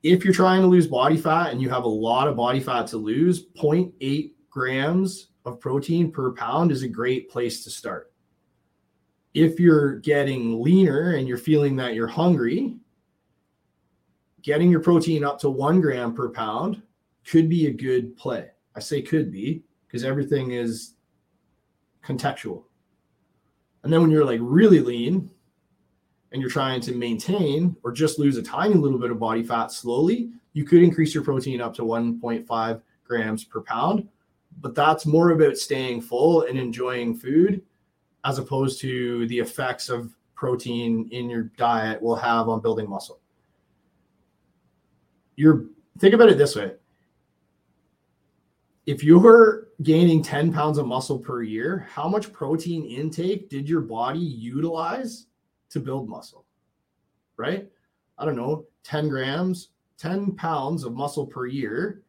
if 0.04 0.24
you're 0.24 0.34
trying 0.34 0.62
to 0.62 0.68
lose 0.68 0.88
body 0.88 1.18
fat 1.18 1.52
and 1.52 1.62
you 1.62 1.70
have 1.70 1.84
a 1.84 1.90
lot 1.90 2.28
of 2.28 2.36
body 2.36 2.60
fat 2.60 2.88
to 2.88 2.98
lose, 2.98 3.46
0.8 3.48 4.32
grams 4.50 5.28
of 5.46 5.60
protein 5.60 6.12
per 6.12 6.32
pound 6.32 6.72
is 6.72 6.84
a 6.84 6.88
great 6.88 7.30
place 7.30 7.64
to 7.64 7.70
start 7.70 8.12
if 9.36 9.60
you're 9.60 9.98
getting 9.98 10.64
leaner 10.64 11.16
and 11.16 11.28
you're 11.28 11.38
feeling 11.38 11.76
that 11.76 11.94
you're 11.94 12.08
hungry, 12.08 12.78
getting 14.42 14.72
your 14.72 14.80
protein 14.80 15.26
up 15.26 15.38
to 15.38 15.50
one 15.50 15.82
gram 15.82 16.16
per 16.16 16.30
pound 16.30 16.82
could 17.28 17.50
be 17.50 17.68
a 17.68 17.72
good 17.72 18.16
play. 18.16 18.50
I 18.76 18.80
say 18.80 19.02
could 19.02 19.32
be 19.32 19.62
because 19.86 20.06
everything 20.06 20.52
is 20.52 20.94
contextual. 22.04 22.64
And 23.86 23.94
then 23.94 24.02
when 24.02 24.10
you're 24.10 24.26
like 24.26 24.40
really 24.42 24.80
lean 24.80 25.30
and 26.32 26.42
you're 26.42 26.50
trying 26.50 26.82
to 26.82 26.92
maintain 26.92 27.78
or 27.84 27.92
just 27.92 28.18
lose 28.18 28.36
a 28.36 28.42
tiny 28.42 28.74
little 28.74 28.98
bit 28.98 29.12
of 29.12 29.20
body 29.20 29.44
fat 29.44 29.72
slowly, 29.72 30.32
you 30.54 30.64
could 30.64 30.82
increase 30.82 31.14
your 31.14 31.24
protein 31.24 31.62
up 31.62 31.76
to 31.76 31.84
1.5 31.84 32.82
grams 33.04 33.44
per 33.44 33.62
pound. 33.62 34.08
But 34.60 34.74
that's 34.74 35.06
more 35.06 35.30
about 35.30 35.58
staying 35.58 36.02
full 36.02 36.48
and 36.48 36.58
enjoying 36.58 37.16
food 37.16 37.62
as 38.24 38.40
opposed 38.40 38.82
to 38.82 39.28
the 39.28 39.38
effects 39.38 39.88
of 39.88 40.16
protein 40.34 41.08
in 41.12 41.30
your 41.30 41.44
diet 41.56 42.02
will 42.02 42.16
have 42.16 42.50
on 42.50 42.62
building 42.62 42.90
muscle. 42.90 43.20
You're 45.36 45.66
think 46.00 46.16
about 46.16 46.30
it 46.30 46.40
this 46.40 46.56
way. 46.56 46.72
If 48.86 49.04
you're 49.04 49.68
gaining 49.82 50.22
10 50.22 50.54
pounds 50.54 50.78
of 50.78 50.86
muscle 50.86 51.18
per 51.18 51.42
year, 51.42 51.88
how 51.90 52.08
much 52.08 52.32
protein 52.32 52.86
intake 52.86 53.50
did 53.50 53.68
your 53.68 53.82
body 53.82 54.20
utilize 54.20 55.28
to 55.70 55.80
build 55.80 56.08
muscle? 56.08 56.46
Right? 57.38 57.68
I 58.18 58.26
don't 58.26 58.36
know, 58.36 58.66
10 58.84 59.10
grams, 59.10 59.70
10 59.98 60.36
pounds 60.36 60.84
of 60.84 60.94
muscle 60.94 61.26
per 61.26 61.48
year, 61.48 62.04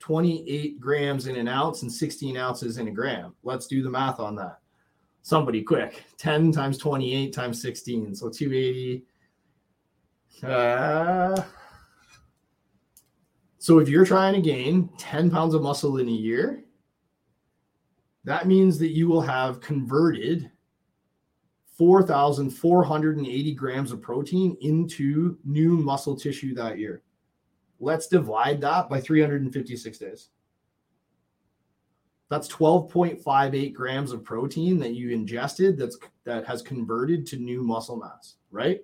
28 0.00 0.80
grams 0.80 1.26
in 1.26 1.36
an 1.36 1.48
ounce 1.48 1.82
and 1.82 1.92
16 1.92 2.36
ounces 2.36 2.78
in 2.78 2.88
a 2.88 2.90
gram. 2.90 3.34
Let's 3.42 3.66
do 3.66 3.82
the 3.82 3.90
math 3.90 4.20
on 4.20 4.36
that 4.36 4.60
somebody 5.22 5.62
quick 5.62 6.04
10 6.16 6.52
times 6.52 6.78
28 6.78 7.32
times 7.32 7.60
16 7.60 8.14
so 8.14 8.30
280 8.30 9.04
uh, 10.42 11.42
so 13.60 13.78
if 13.78 13.88
you're 13.88 14.04
trying 14.04 14.34
to 14.34 14.40
gain 14.40 14.90
10 14.98 15.30
pounds 15.30 15.54
of 15.54 15.62
muscle 15.62 15.98
in 15.98 16.08
a 16.08 16.10
year 16.10 16.64
that 18.24 18.46
means 18.46 18.78
that 18.78 18.90
you 18.90 19.08
will 19.08 19.20
have 19.20 19.60
converted 19.60 20.50
4,480 21.80 23.54
grams 23.54 23.90
of 23.90 24.02
protein 24.02 24.54
into 24.60 25.38
new 25.44 25.78
muscle 25.78 26.14
tissue 26.14 26.54
that 26.54 26.78
year. 26.78 27.02
Let's 27.78 28.06
divide 28.06 28.60
that 28.60 28.90
by 28.90 29.00
356 29.00 29.96
days. 29.96 30.28
That's 32.28 32.48
12.58 32.48 33.72
grams 33.72 34.12
of 34.12 34.22
protein 34.22 34.78
that 34.78 34.92
you 34.92 35.08
ingested 35.10 35.78
that's 35.78 35.96
that 36.24 36.46
has 36.46 36.60
converted 36.60 37.26
to 37.28 37.36
new 37.36 37.62
muscle 37.62 37.96
mass, 37.96 38.36
right? 38.50 38.82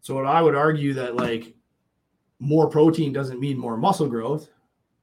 So 0.00 0.16
what 0.16 0.26
I 0.26 0.42
would 0.42 0.56
argue 0.56 0.92
that 0.94 1.14
like 1.14 1.54
more 2.40 2.68
protein 2.68 3.12
doesn't 3.12 3.38
mean 3.38 3.56
more 3.56 3.76
muscle 3.76 4.08
growth, 4.08 4.48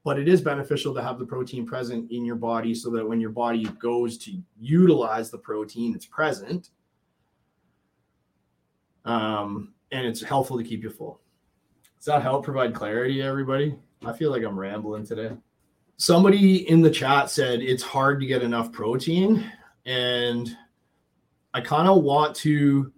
but 0.04 0.20
it 0.20 0.28
is 0.28 0.42
beneficial 0.42 0.94
to 0.94 1.02
have 1.02 1.20
the 1.20 1.26
protein 1.26 1.66
present 1.66 2.12
in 2.12 2.26
your 2.26 2.36
body 2.36 2.74
so 2.76 2.90
that 2.90 3.08
when 3.08 3.22
your 3.22 3.30
body 3.30 3.64
goes 3.80 4.18
to 4.20 4.38
utilize 4.60 5.32
the 5.32 5.38
protein, 5.38 5.96
it's 5.96 6.06
present. 6.06 6.72
Um, 9.06 9.74
and 9.92 10.06
it's 10.06 10.22
helpful 10.22 10.58
to 10.58 10.64
keep 10.64 10.84
you 10.84 10.90
full. 10.90 11.22
Does 11.96 12.06
that 12.06 12.22
help 12.22 12.44
provide 12.44 12.74
clarity, 12.74 13.22
everybody? 13.22 13.76
I 14.06 14.12
feel 14.12 14.32
like 14.32 14.44
I'm 14.44 14.60
rambling 14.60 15.06
today 15.06 15.32
somebody 15.98 16.70
in 16.70 16.82
the 16.82 16.90
chat 16.90 17.30
said 17.30 17.60
it's 17.60 17.84
hard 17.84 18.20
to 18.20 18.28
get 18.28 18.44
enough 18.44 18.72
protein 18.72 19.52
and 19.86 20.56
i 21.56 21.60
kind 21.60 21.88
of 21.88 22.04
want 22.04 22.36
to 22.36 22.92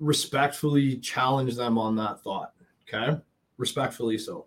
respectfully 0.00 0.96
challenge 0.98 1.54
them 1.54 1.78
on 1.78 1.94
that 1.94 2.20
thought 2.22 2.52
okay 2.82 3.16
respectfully 3.56 4.18
so 4.18 4.46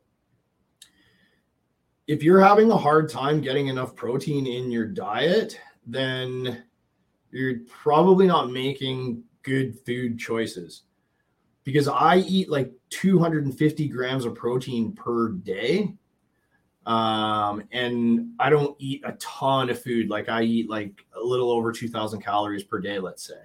if 2.07 2.23
you're 2.23 2.41
having 2.41 2.71
a 2.71 2.77
hard 2.77 3.09
time 3.09 3.41
getting 3.41 3.67
enough 3.67 3.95
protein 3.95 4.47
in 4.47 4.71
your 4.71 4.85
diet 4.85 5.59
then 5.85 6.63
you're 7.31 7.59
probably 7.67 8.27
not 8.27 8.51
making 8.51 9.23
good 9.43 9.77
food 9.85 10.17
choices 10.17 10.83
because 11.63 11.87
i 11.87 12.17
eat 12.17 12.49
like 12.49 12.71
250 12.89 13.87
grams 13.87 14.25
of 14.25 14.35
protein 14.35 14.91
per 14.93 15.29
day 15.29 15.93
um, 16.89 17.63
and 17.71 18.31
I 18.39 18.49
don't 18.49 18.75
eat 18.79 19.03
a 19.05 19.11
ton 19.13 19.69
of 19.69 19.81
food. 19.81 20.09
Like 20.09 20.27
I 20.27 20.41
eat 20.41 20.69
like 20.69 21.05
a 21.15 21.23
little 21.23 21.51
over 21.51 21.71
2000 21.71 22.19
calories 22.19 22.63
per 22.63 22.79
day, 22.79 22.97
let's 22.97 23.23
say. 23.27 23.41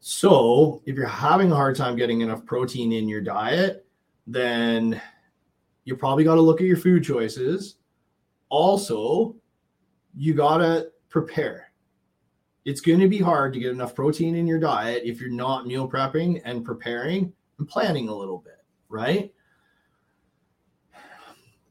So 0.00 0.82
if 0.84 0.94
you're 0.94 1.06
having 1.06 1.50
a 1.52 1.54
hard 1.56 1.74
time 1.74 1.96
getting 1.96 2.20
enough 2.20 2.44
protein 2.44 2.92
in 2.92 3.08
your 3.08 3.22
diet, 3.22 3.86
then 4.26 5.00
you 5.84 5.96
probably 5.96 6.24
got 6.24 6.36
to 6.36 6.40
look 6.40 6.60
at 6.60 6.66
your 6.66 6.76
food 6.76 7.02
choices. 7.02 7.76
Also, 8.48 9.36
you 10.14 10.34
got 10.34 10.58
to 10.58 10.90
prepare. 11.08 11.72
it's 12.64 12.80
going 12.80 13.00
to 13.00 13.08
be 13.08 13.18
hard 13.18 13.52
to 13.52 13.58
get 13.58 13.72
enough 13.72 13.94
protein 13.94 14.34
in 14.34 14.46
your 14.46 14.58
diet 14.58 15.02
if 15.04 15.20
you're 15.20 15.30
not 15.30 15.66
meal 15.66 15.88
prepping 15.88 16.40
and 16.44 16.64
preparing 16.64 17.32
and 17.58 17.68
planning 17.68 18.08
a 18.08 18.14
little 18.14 18.38
bit, 18.38 18.62
right? 18.88 19.32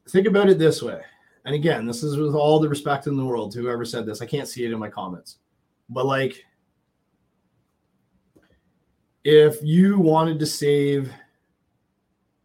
Think 0.08 0.26
about 0.26 0.50
it 0.50 0.58
this 0.58 0.82
way. 0.82 1.00
And 1.44 1.54
again, 1.54 1.86
this 1.86 2.02
is 2.02 2.16
with 2.16 2.34
all 2.34 2.58
the 2.58 2.68
respect 2.68 3.06
in 3.06 3.16
the 3.16 3.24
world 3.24 3.52
to 3.52 3.60
whoever 3.60 3.84
said 3.84 4.04
this. 4.04 4.20
I 4.20 4.26
can't 4.26 4.48
see 4.48 4.64
it 4.64 4.72
in 4.72 4.78
my 4.78 4.90
comments. 4.90 5.38
But 5.88 6.06
like 6.06 6.44
if 9.24 9.62
you 9.62 9.98
wanted 9.98 10.38
to 10.38 10.46
save 10.46 11.12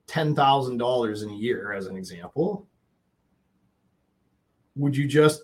$10,000 0.07 1.23
in 1.23 1.29
a 1.29 1.33
year 1.33 1.73
as 1.73 1.87
an 1.87 1.95
example, 1.95 2.67
would 4.75 4.95
you 4.95 5.07
just 5.07 5.43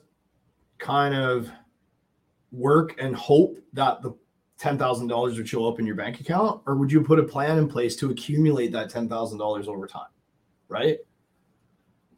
kind 0.77 1.15
of 1.15 1.49
work 2.51 2.95
and 2.99 3.15
hope 3.15 3.57
that 3.73 4.01
the 4.01 4.13
$10,000 4.59 5.37
would 5.37 5.47
show 5.47 5.67
up 5.67 5.79
in 5.79 5.85
your 5.85 5.95
bank 5.95 6.19
account? 6.19 6.61
Or 6.67 6.75
would 6.75 6.91
you 6.91 7.01
put 7.01 7.19
a 7.19 7.23
plan 7.23 7.57
in 7.57 7.67
place 7.67 7.95
to 7.97 8.11
accumulate 8.11 8.71
that 8.73 8.91
$10,000 8.91 9.67
over 9.67 9.87
time? 9.87 10.09
Right? 10.67 10.99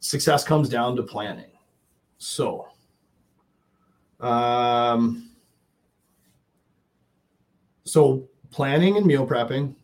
Success 0.00 0.44
comes 0.44 0.68
down 0.68 0.96
to 0.96 1.02
planning. 1.02 1.50
So, 2.18 2.68
um, 4.20 5.30
so 7.84 8.28
planning 8.50 8.96
and 8.96 9.06
meal 9.06 9.26
prepping 9.26 9.74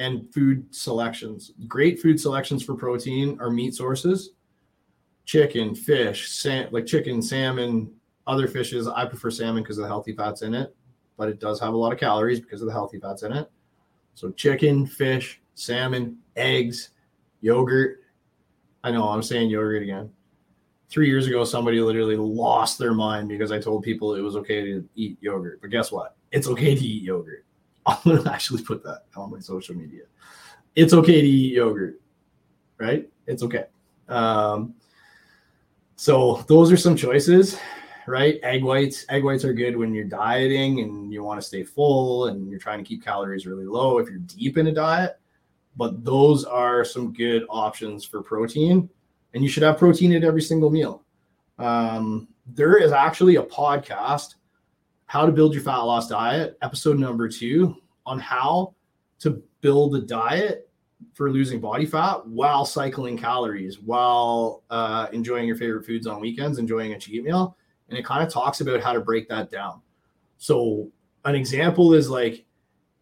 and 0.00 0.32
food 0.34 0.66
selections. 0.74 1.52
Great 1.68 2.00
food 2.00 2.18
selections 2.18 2.64
for 2.64 2.74
protein 2.74 3.38
are 3.40 3.50
meat 3.50 3.74
sources 3.74 4.30
chicken, 5.26 5.76
fish, 5.76 6.28
sam- 6.28 6.66
like 6.72 6.86
chicken, 6.86 7.22
salmon, 7.22 7.88
other 8.26 8.48
fishes. 8.48 8.88
I 8.88 9.04
prefer 9.04 9.30
salmon 9.30 9.62
because 9.62 9.78
of 9.78 9.82
the 9.82 9.88
healthy 9.88 10.12
fats 10.12 10.42
in 10.42 10.54
it, 10.54 10.74
but 11.16 11.28
it 11.28 11.38
does 11.38 11.60
have 11.60 11.72
a 11.72 11.76
lot 11.76 11.92
of 11.92 12.00
calories 12.00 12.40
because 12.40 12.62
of 12.62 12.66
the 12.66 12.72
healthy 12.72 12.98
fats 12.98 13.22
in 13.22 13.32
it. 13.32 13.48
So, 14.14 14.32
chicken, 14.32 14.86
fish, 14.86 15.40
salmon, 15.54 16.18
eggs, 16.34 16.90
yogurt. 17.42 18.00
I 18.82 18.90
know 18.90 19.08
I'm 19.08 19.22
saying 19.22 19.50
yogurt 19.50 19.84
again. 19.84 20.10
Three 20.88 21.06
years 21.06 21.28
ago, 21.28 21.44
somebody 21.44 21.80
literally 21.80 22.16
lost 22.16 22.76
their 22.76 22.92
mind 22.92 23.28
because 23.28 23.52
I 23.52 23.60
told 23.60 23.84
people 23.84 24.16
it 24.16 24.22
was 24.22 24.34
okay 24.34 24.64
to 24.64 24.88
eat 24.96 25.16
yogurt. 25.20 25.60
But 25.60 25.70
guess 25.70 25.92
what? 25.92 26.16
It's 26.32 26.48
okay 26.48 26.74
to 26.74 26.84
eat 26.84 27.04
yogurt. 27.04 27.44
I'm 27.86 28.22
to 28.22 28.30
actually 28.32 28.62
put 28.62 28.82
that 28.84 29.04
on 29.16 29.30
my 29.30 29.40
social 29.40 29.74
media. 29.74 30.02
It's 30.74 30.92
okay 30.92 31.20
to 31.20 31.26
eat 31.26 31.54
yogurt, 31.54 32.00
right? 32.78 33.08
It's 33.26 33.42
okay. 33.42 33.64
Um, 34.08 34.74
so 35.96 36.44
those 36.48 36.72
are 36.72 36.76
some 36.76 36.96
choices, 36.96 37.58
right? 38.06 38.40
Egg 38.42 38.64
whites. 38.64 39.04
Egg 39.08 39.24
whites 39.24 39.44
are 39.44 39.52
good 39.52 39.76
when 39.76 39.92
you're 39.92 40.04
dieting 40.04 40.80
and 40.80 41.12
you 41.12 41.22
want 41.22 41.40
to 41.40 41.46
stay 41.46 41.62
full 41.62 42.26
and 42.26 42.48
you're 42.48 42.58
trying 42.58 42.78
to 42.78 42.84
keep 42.84 43.04
calories 43.04 43.46
really 43.46 43.66
low 43.66 43.98
if 43.98 44.08
you're 44.08 44.18
deep 44.18 44.58
in 44.58 44.68
a 44.68 44.72
diet. 44.72 45.18
But 45.76 46.04
those 46.04 46.44
are 46.44 46.84
some 46.84 47.12
good 47.12 47.44
options 47.48 48.04
for 48.04 48.22
protein. 48.22 48.88
And 49.34 49.42
you 49.42 49.48
should 49.48 49.62
have 49.62 49.78
protein 49.78 50.12
at 50.14 50.24
every 50.24 50.42
single 50.42 50.70
meal. 50.70 51.04
Um, 51.58 52.28
there 52.46 52.78
is 52.78 52.92
actually 52.92 53.36
a 53.36 53.42
podcast, 53.42 54.36
How 55.10 55.26
to 55.26 55.32
Build 55.32 55.54
Your 55.54 55.64
Fat 55.64 55.78
Loss 55.78 56.08
Diet, 56.08 56.56
episode 56.62 56.96
number 56.96 57.28
two, 57.28 57.74
on 58.06 58.20
how 58.20 58.76
to 59.18 59.42
build 59.60 59.96
a 59.96 60.00
diet 60.00 60.70
for 61.14 61.32
losing 61.32 61.58
body 61.58 61.84
fat 61.84 62.24
while 62.28 62.64
cycling 62.64 63.18
calories, 63.18 63.80
while 63.80 64.62
uh, 64.70 65.08
enjoying 65.12 65.48
your 65.48 65.56
favorite 65.56 65.84
foods 65.84 66.06
on 66.06 66.20
weekends, 66.20 66.60
enjoying 66.60 66.92
a 66.92 66.98
cheat 67.00 67.24
meal. 67.24 67.56
And 67.88 67.98
it 67.98 68.04
kind 68.04 68.24
of 68.24 68.32
talks 68.32 68.60
about 68.60 68.80
how 68.82 68.92
to 68.92 69.00
break 69.00 69.28
that 69.30 69.50
down. 69.50 69.80
So, 70.38 70.88
an 71.24 71.34
example 71.34 71.92
is 71.92 72.08
like 72.08 72.44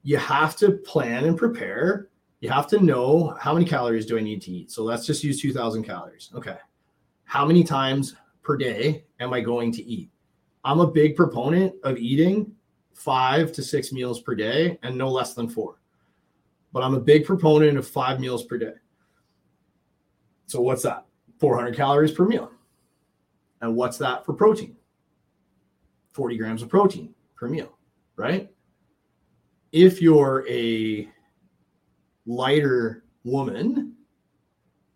you 0.02 0.16
have 0.16 0.56
to 0.56 0.78
plan 0.78 1.26
and 1.26 1.36
prepare. 1.36 2.08
You 2.40 2.48
have 2.48 2.68
to 2.68 2.82
know 2.82 3.36
how 3.38 3.52
many 3.52 3.66
calories 3.66 4.06
do 4.06 4.16
I 4.16 4.22
need 4.22 4.40
to 4.40 4.50
eat. 4.50 4.70
So, 4.70 4.82
let's 4.82 5.04
just 5.04 5.22
use 5.22 5.42
2000 5.42 5.82
calories. 5.82 6.30
Okay. 6.34 6.56
How 7.24 7.44
many 7.44 7.64
times 7.64 8.16
per 8.42 8.56
day 8.56 9.04
am 9.20 9.34
I 9.34 9.42
going 9.42 9.72
to 9.72 9.84
eat? 9.84 10.08
I'm 10.64 10.80
a 10.80 10.86
big 10.86 11.16
proponent 11.16 11.74
of 11.84 11.96
eating 11.98 12.52
five 12.94 13.52
to 13.52 13.62
six 13.62 13.92
meals 13.92 14.20
per 14.20 14.34
day 14.34 14.78
and 14.82 14.96
no 14.96 15.08
less 15.08 15.34
than 15.34 15.48
four 15.48 15.78
but 16.72 16.82
I'm 16.82 16.94
a 16.94 17.00
big 17.00 17.24
proponent 17.24 17.78
of 17.78 17.86
five 17.86 18.20
meals 18.20 18.44
per 18.44 18.58
day. 18.58 18.74
So 20.46 20.60
what's 20.60 20.82
that? 20.82 21.06
400 21.38 21.74
calories 21.76 22.12
per 22.12 22.24
meal. 22.24 22.50
And 23.60 23.74
what's 23.74 23.98
that 23.98 24.24
for 24.24 24.32
protein? 24.32 24.76
40 26.12 26.36
grams 26.36 26.62
of 26.62 26.68
protein 26.68 27.14
per 27.36 27.48
meal, 27.48 27.78
right? 28.16 28.50
If 29.72 30.00
you're 30.00 30.46
a 30.48 31.08
lighter 32.26 33.04
woman, 33.24 33.94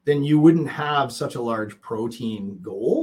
then 0.04 0.24
you 0.24 0.38
wouldn't 0.38 0.68
have 0.68 1.12
such 1.12 1.34
a 1.34 1.42
large 1.42 1.80
protein 1.80 2.58
goal. 2.62 3.01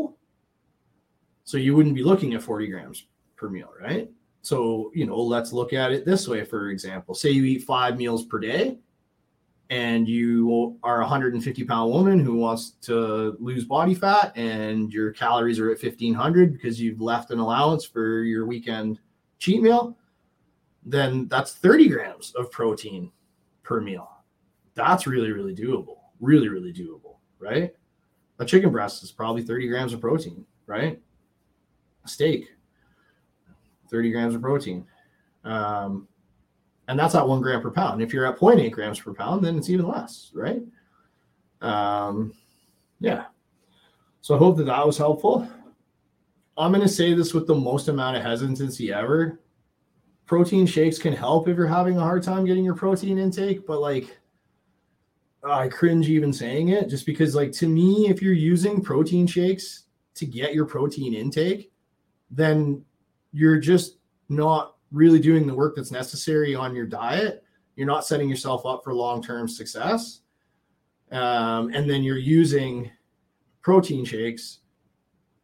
So 1.49 1.57
you 1.57 1.75
wouldn't 1.75 1.95
be 1.95 2.03
looking 2.03 2.35
at 2.35 2.43
40 2.43 2.67
grams 2.67 3.07
per 3.35 3.49
meal, 3.49 3.71
right? 3.81 4.07
So, 4.43 4.91
you 4.93 5.07
know, 5.07 5.19
let's 5.19 5.51
look 5.51 5.73
at 5.73 5.91
it 5.91 6.05
this 6.05 6.27
way, 6.27 6.45
for 6.45 6.69
example. 6.69 7.15
Say 7.15 7.31
you 7.31 7.43
eat 7.43 7.63
five 7.63 7.97
meals 7.97 8.23
per 8.23 8.37
day 8.37 8.77
and 9.71 10.07
you 10.07 10.77
are 10.83 10.97
a 10.97 11.05
150 11.05 11.63
pound 11.63 11.91
woman 11.91 12.19
who 12.19 12.35
wants 12.35 12.75
to 12.81 13.35
lose 13.39 13.65
body 13.65 13.95
fat 13.95 14.31
and 14.37 14.93
your 14.93 15.11
calories 15.11 15.59
are 15.59 15.71
at 15.71 15.81
1500 15.81 16.53
because 16.53 16.79
you've 16.79 17.01
left 17.01 17.31
an 17.31 17.39
allowance 17.39 17.83
for 17.83 18.21
your 18.21 18.45
weekend 18.45 18.99
cheat 19.39 19.59
meal, 19.59 19.97
then 20.85 21.27
that's 21.29 21.53
30 21.53 21.89
grams 21.89 22.31
of 22.35 22.51
protein 22.51 23.11
per 23.63 23.81
meal. 23.81 24.07
That's 24.75 25.07
really, 25.07 25.31
really 25.31 25.55
doable. 25.55 25.97
Really, 26.19 26.47
really 26.47 26.73
doable, 26.73 27.15
right? 27.39 27.73
A 28.37 28.45
chicken 28.45 28.71
breast 28.71 29.01
is 29.01 29.11
probably 29.11 29.41
30 29.41 29.67
grams 29.67 29.93
of 29.93 29.99
protein, 29.99 30.45
right? 30.67 31.01
Steak, 32.09 32.49
30 33.89 34.11
grams 34.11 34.35
of 34.35 34.41
protein. 34.41 34.85
Um, 35.43 36.07
and 36.87 36.97
that's 36.97 37.15
at 37.15 37.27
one 37.27 37.41
gram 37.41 37.61
per 37.61 37.71
pound. 37.71 38.01
If 38.01 38.13
you're 38.13 38.25
at 38.25 38.37
0.8 38.37 38.71
grams 38.71 38.99
per 38.99 39.13
pound, 39.13 39.43
then 39.43 39.57
it's 39.57 39.69
even 39.69 39.87
less, 39.87 40.31
right? 40.33 40.61
Um, 41.61 42.33
yeah. 42.99 43.25
So 44.21 44.35
I 44.35 44.37
hope 44.37 44.57
that 44.57 44.65
that 44.65 44.85
was 44.85 44.97
helpful. 44.97 45.47
I'm 46.57 46.71
going 46.71 46.83
to 46.83 46.89
say 46.89 47.13
this 47.13 47.33
with 47.33 47.47
the 47.47 47.55
most 47.55 47.87
amount 47.87 48.17
of 48.17 48.23
hesitancy 48.23 48.91
ever. 48.91 49.39
Protein 50.25 50.65
shakes 50.65 50.99
can 50.99 51.13
help 51.13 51.47
if 51.47 51.57
you're 51.57 51.67
having 51.67 51.97
a 51.97 52.01
hard 52.01 52.21
time 52.21 52.45
getting 52.45 52.65
your 52.65 52.75
protein 52.75 53.17
intake, 53.17 53.65
but 53.65 53.79
like, 53.79 54.19
I 55.43 55.69
cringe 55.69 56.09
even 56.09 56.33
saying 56.33 56.69
it 56.69 56.89
just 56.89 57.05
because, 57.05 57.33
like, 57.33 57.53
to 57.53 57.67
me, 57.67 58.09
if 58.09 58.21
you're 58.21 58.33
using 58.33 58.81
protein 58.81 59.25
shakes 59.25 59.83
to 60.15 60.25
get 60.25 60.53
your 60.53 60.65
protein 60.65 61.13
intake, 61.13 61.71
then 62.31 62.83
you're 63.31 63.59
just 63.59 63.97
not 64.29 64.75
really 64.91 65.19
doing 65.19 65.47
the 65.47 65.53
work 65.53 65.75
that's 65.75 65.91
necessary 65.91 66.55
on 66.55 66.75
your 66.75 66.85
diet. 66.85 67.43
You're 67.75 67.87
not 67.87 68.05
setting 68.05 68.29
yourself 68.29 68.65
up 68.65 68.83
for 68.83 68.93
long 68.93 69.21
term 69.21 69.47
success. 69.47 70.21
Um, 71.11 71.71
and 71.73 71.89
then 71.89 72.03
you're 72.03 72.17
using 72.17 72.91
protein 73.61 74.05
shakes 74.05 74.59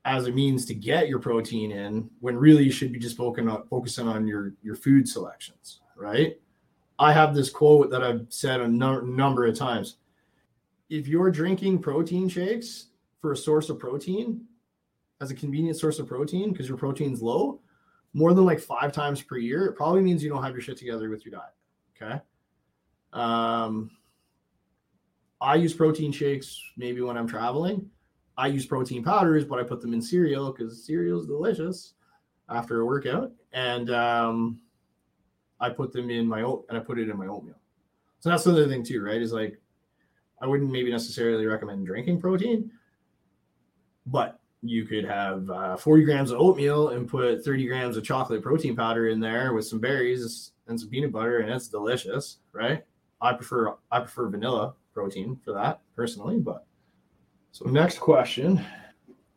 as 0.06 0.28
a 0.28 0.32
means 0.32 0.66
to 0.66 0.76
get 0.76 1.10
your 1.10 1.20
protein 1.20 1.72
in 1.72 2.10
when 2.20 2.38
really 2.38 2.64
you 2.64 2.72
should 2.72 2.92
be 2.92 3.00
just 3.00 3.18
focusing 3.18 3.50
on, 3.50 3.66
focusing 3.68 4.08
on 4.08 4.28
your, 4.28 4.54
your 4.62 4.76
food 4.76 5.10
selections, 5.10 5.82
right? 5.96 6.40
I 7.00 7.12
have 7.12 7.34
this 7.34 7.50
quote 7.50 7.90
that 7.90 8.04
I've 8.04 8.28
said 8.30 8.62
a 8.62 8.68
no- 8.68 9.02
number 9.02 9.46
of 9.48 9.58
times. 9.58 9.98
If 10.90 11.08
you're 11.08 11.32
drinking 11.32 11.80
protein 11.80 12.30
shakes 12.30 12.88
for 13.20 13.32
a 13.32 13.38
source 13.38 13.70
of 13.70 13.80
protein, 13.80 14.46
as 15.22 15.32
a 15.32 15.36
convenient 15.36 15.78
source 15.78 16.00
of 16.00 16.08
protein 16.08 16.52
because 16.52 16.68
your 16.68 16.78
protein's 16.78 17.22
low, 17.22 17.62
more 18.14 18.34
than 18.34 18.46
like 18.46 18.60
five 18.60 18.92
times 18.92 19.22
per 19.22 19.38
year, 19.38 19.66
it 19.66 19.74
probably 19.74 20.02
means 20.02 20.24
you 20.24 20.30
don't 20.30 20.44
have 20.44 20.54
your 20.54 20.62
shit 20.62 20.78
together 20.78 21.10
with 21.10 21.26
your 21.26 21.34
diet. 21.34 21.54
Okay. 21.96 22.22
Um, 23.14 23.92
I 25.40 25.56
use 25.56 25.74
protein 25.74 26.12
shakes 26.12 26.62
maybe 26.78 27.02
when 27.02 27.18
I'm 27.18 27.28
traveling. 27.28 27.90
I 28.38 28.48
use 28.48 28.66
protein 28.66 29.04
powders, 29.04 29.46
but 29.46 29.60
I 29.60 29.64
put 29.64 29.82
them 29.82 29.94
in 29.94 30.02
cereal 30.02 30.52
because 30.52 30.86
cereal 30.86 31.22
is 31.22 31.28
delicious 31.28 31.94
after 32.50 32.82
a 32.82 32.86
workout. 32.86 33.32
And 33.54 33.90
um, 33.92 34.60
I 35.60 35.70
put 35.70 35.94
them 35.94 36.10
in 36.10 36.28
my 36.28 36.42
oat 36.42 36.66
and 36.70 36.78
I 36.78 36.82
put 36.82 37.00
it 37.00 37.10
in 37.10 37.18
my 37.18 37.28
oatmeal. 37.28 37.60
So 38.20 38.30
that's 38.30 38.46
another 38.46 38.68
thing 38.68 38.84
too, 38.84 39.04
right? 39.04 39.22
Is 39.22 39.32
like 39.32 39.60
I 40.42 40.48
wouldn't 40.48 40.72
maybe 40.72 40.92
necessarily 40.92 41.46
recommend 41.46 41.86
drinking 41.86 42.20
protein, 42.20 42.72
but 44.06 44.40
you 44.70 44.86
could 44.86 45.06
have 45.06 45.50
uh, 45.50 45.78
40 45.78 46.04
grams 46.04 46.32
of 46.32 46.40
oatmeal 46.40 46.90
and 46.90 47.08
put 47.08 47.44
30 47.44 47.68
grams 47.68 47.98
of 47.98 48.04
chocolate 48.04 48.42
protein 48.42 48.76
powder 48.76 49.10
in 49.10 49.20
there 49.20 49.54
with 49.54 49.66
some 49.66 49.80
berries 49.80 50.52
and 50.68 50.80
some 50.80 50.90
peanut 50.90 51.12
butter 51.12 51.40
and 51.40 51.52
it's 51.52 51.68
delicious 51.68 52.38
right 52.52 52.84
i 53.22 53.34
prefer 53.34 53.76
i 53.92 54.00
prefer 54.00 54.28
vanilla 54.30 54.74
protein 54.94 55.40
for 55.44 55.54
that 55.54 55.82
personally 55.96 56.38
but 56.38 56.66
so 57.52 57.66
next 57.66 58.00
question 58.00 58.64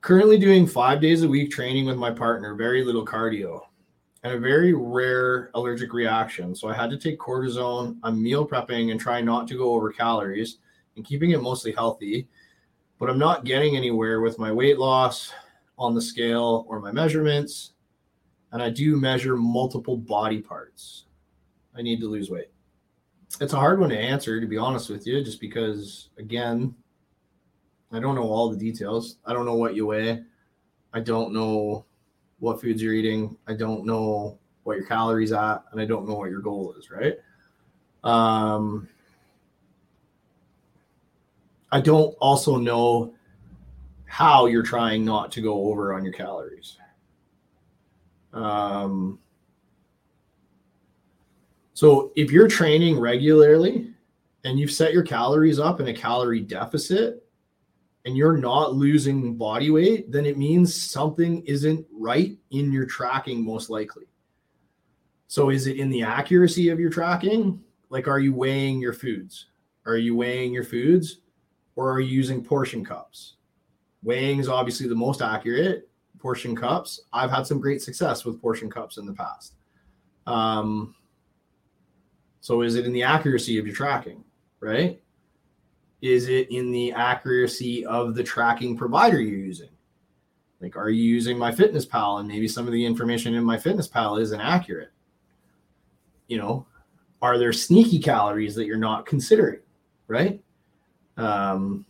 currently 0.00 0.38
doing 0.38 0.66
five 0.66 1.00
days 1.00 1.22
a 1.22 1.28
week 1.28 1.50
training 1.50 1.86
with 1.86 1.96
my 1.96 2.10
partner 2.10 2.54
very 2.54 2.84
little 2.84 3.04
cardio 3.04 3.60
and 4.22 4.32
a 4.32 4.38
very 4.38 4.72
rare 4.72 5.50
allergic 5.54 5.92
reaction. 5.92 6.54
So 6.54 6.68
I 6.68 6.74
had 6.74 6.90
to 6.90 6.96
take 6.96 7.18
cortisone. 7.18 7.98
I'm 8.02 8.22
meal 8.22 8.46
prepping 8.46 8.90
and 8.90 9.00
trying 9.00 9.24
not 9.24 9.46
to 9.48 9.54
go 9.54 9.72
over 9.74 9.92
calories 9.92 10.58
and 10.96 11.04
keeping 11.04 11.30
it 11.30 11.40
mostly 11.40 11.72
healthy. 11.72 12.28
But 12.98 13.10
I'm 13.10 13.18
not 13.18 13.44
getting 13.44 13.76
anywhere 13.76 14.20
with 14.20 14.38
my 14.38 14.52
weight 14.52 14.78
loss 14.78 15.32
on 15.78 15.94
the 15.94 16.02
scale 16.02 16.66
or 16.68 16.80
my 16.80 16.90
measurements. 16.90 17.72
And 18.52 18.62
I 18.62 18.70
do 18.70 18.96
measure 18.96 19.36
multiple 19.36 19.96
body 19.96 20.40
parts. 20.40 21.04
I 21.76 21.82
need 21.82 22.00
to 22.00 22.08
lose 22.08 22.30
weight. 22.30 22.50
It's 23.40 23.52
a 23.52 23.58
hard 23.58 23.78
one 23.78 23.90
to 23.90 23.98
answer, 23.98 24.40
to 24.40 24.46
be 24.46 24.56
honest 24.56 24.90
with 24.90 25.06
you, 25.06 25.22
just 25.22 25.40
because, 25.40 26.08
again, 26.18 26.74
I 27.92 28.00
don't 28.00 28.14
know 28.14 28.22
all 28.22 28.50
the 28.50 28.56
details. 28.56 29.16
I 29.24 29.32
don't 29.32 29.46
know 29.46 29.54
what 29.54 29.74
you 29.74 29.86
weigh. 29.86 30.22
I 30.92 31.00
don't 31.00 31.32
know 31.32 31.84
what 32.38 32.60
foods 32.60 32.82
you're 32.82 32.94
eating. 32.94 33.36
I 33.46 33.54
don't 33.54 33.84
know 33.84 34.38
what 34.64 34.76
your 34.76 34.86
calories 34.86 35.32
are 35.32 35.56
at, 35.56 35.64
and 35.72 35.80
I 35.80 35.84
don't 35.84 36.08
know 36.08 36.14
what 36.14 36.30
your 36.30 36.40
goal 36.40 36.74
is, 36.78 36.90
right? 36.90 37.16
Um, 38.02 38.88
I 41.70 41.80
don't 41.80 42.14
also 42.20 42.56
know 42.56 43.14
how 44.06 44.46
you're 44.46 44.62
trying 44.62 45.04
not 45.04 45.30
to 45.32 45.42
go 45.42 45.68
over 45.68 45.92
on 45.94 46.02
your 46.02 46.12
calories. 46.12 46.78
Um, 48.32 49.18
so 51.74 52.12
if 52.16 52.30
you're 52.32 52.48
training 52.48 52.98
regularly 52.98 53.92
and 54.44 54.58
you've 54.58 54.72
set 54.72 54.92
your 54.92 55.02
calories 55.02 55.58
up 55.58 55.80
in 55.80 55.88
a 55.88 55.94
calorie 55.94 56.40
deficit, 56.40 57.24
and 58.08 58.16
you're 58.16 58.38
not 58.38 58.74
losing 58.74 59.36
body 59.36 59.70
weight, 59.70 60.10
then 60.10 60.24
it 60.24 60.38
means 60.38 60.74
something 60.74 61.44
isn't 61.44 61.86
right 61.92 62.38
in 62.52 62.72
your 62.72 62.86
tracking, 62.86 63.44
most 63.44 63.68
likely. 63.68 64.06
So, 65.26 65.50
is 65.50 65.66
it 65.66 65.76
in 65.76 65.90
the 65.90 66.02
accuracy 66.02 66.70
of 66.70 66.80
your 66.80 66.88
tracking? 66.88 67.62
Like, 67.90 68.08
are 68.08 68.18
you 68.18 68.32
weighing 68.32 68.80
your 68.80 68.94
foods? 68.94 69.48
Are 69.84 69.98
you 69.98 70.16
weighing 70.16 70.54
your 70.54 70.64
foods 70.64 71.18
or 71.78 71.92
are 71.92 72.00
you 72.00 72.10
using 72.10 72.42
portion 72.42 72.84
cups? 72.84 73.34
Weighing 74.02 74.40
is 74.40 74.48
obviously 74.48 74.88
the 74.88 74.96
most 74.96 75.22
accurate. 75.22 75.88
Portion 76.18 76.56
cups, 76.56 77.02
I've 77.12 77.30
had 77.30 77.46
some 77.46 77.60
great 77.60 77.80
success 77.80 78.24
with 78.24 78.42
portion 78.42 78.68
cups 78.68 78.96
in 78.96 79.06
the 79.06 79.12
past. 79.12 79.54
Um, 80.26 80.96
so, 82.40 82.62
is 82.62 82.74
it 82.74 82.84
in 82.84 82.92
the 82.92 83.04
accuracy 83.04 83.60
of 83.60 83.66
your 83.66 83.76
tracking, 83.76 84.24
right? 84.58 85.00
Is 86.02 86.28
it 86.28 86.50
in 86.50 86.72
the 86.72 86.90
accuracy 86.90 87.86
of 87.86 88.16
the 88.16 88.24
tracking 88.24 88.76
provider 88.76 89.20
you're 89.20 89.38
using? 89.38 89.70
Like, 90.60 90.76
are 90.76 90.90
you 90.90 91.04
using 91.04 91.36
MyFitnessPal 91.36 92.18
and 92.18 92.26
maybe 92.28 92.48
some 92.48 92.66
of 92.66 92.72
the 92.72 92.84
information 92.84 93.34
in 93.34 93.44
MyFitnessPal 93.44 94.20
isn't 94.20 94.40
accurate? 94.40 94.90
You 96.26 96.38
know, 96.38 96.66
are 97.22 97.38
there 97.38 97.52
sneaky 97.52 98.00
calories 98.00 98.56
that 98.56 98.66
you're 98.66 98.78
not 98.78 99.06
considering, 99.06 99.60
right? 100.08 100.42
Um, 101.18 101.84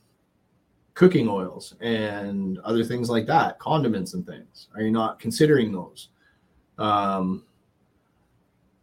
cooking 0.94 1.28
oils 1.28 1.76
and 1.80 2.58
other 2.60 2.82
things 2.82 3.08
like 3.08 3.24
that, 3.26 3.56
condiments 3.60 4.14
and 4.14 4.26
things. 4.26 4.66
Are 4.74 4.82
you 4.82 4.90
not 4.90 5.20
considering 5.20 5.70
those? 5.70 6.08
Um, 6.76 7.44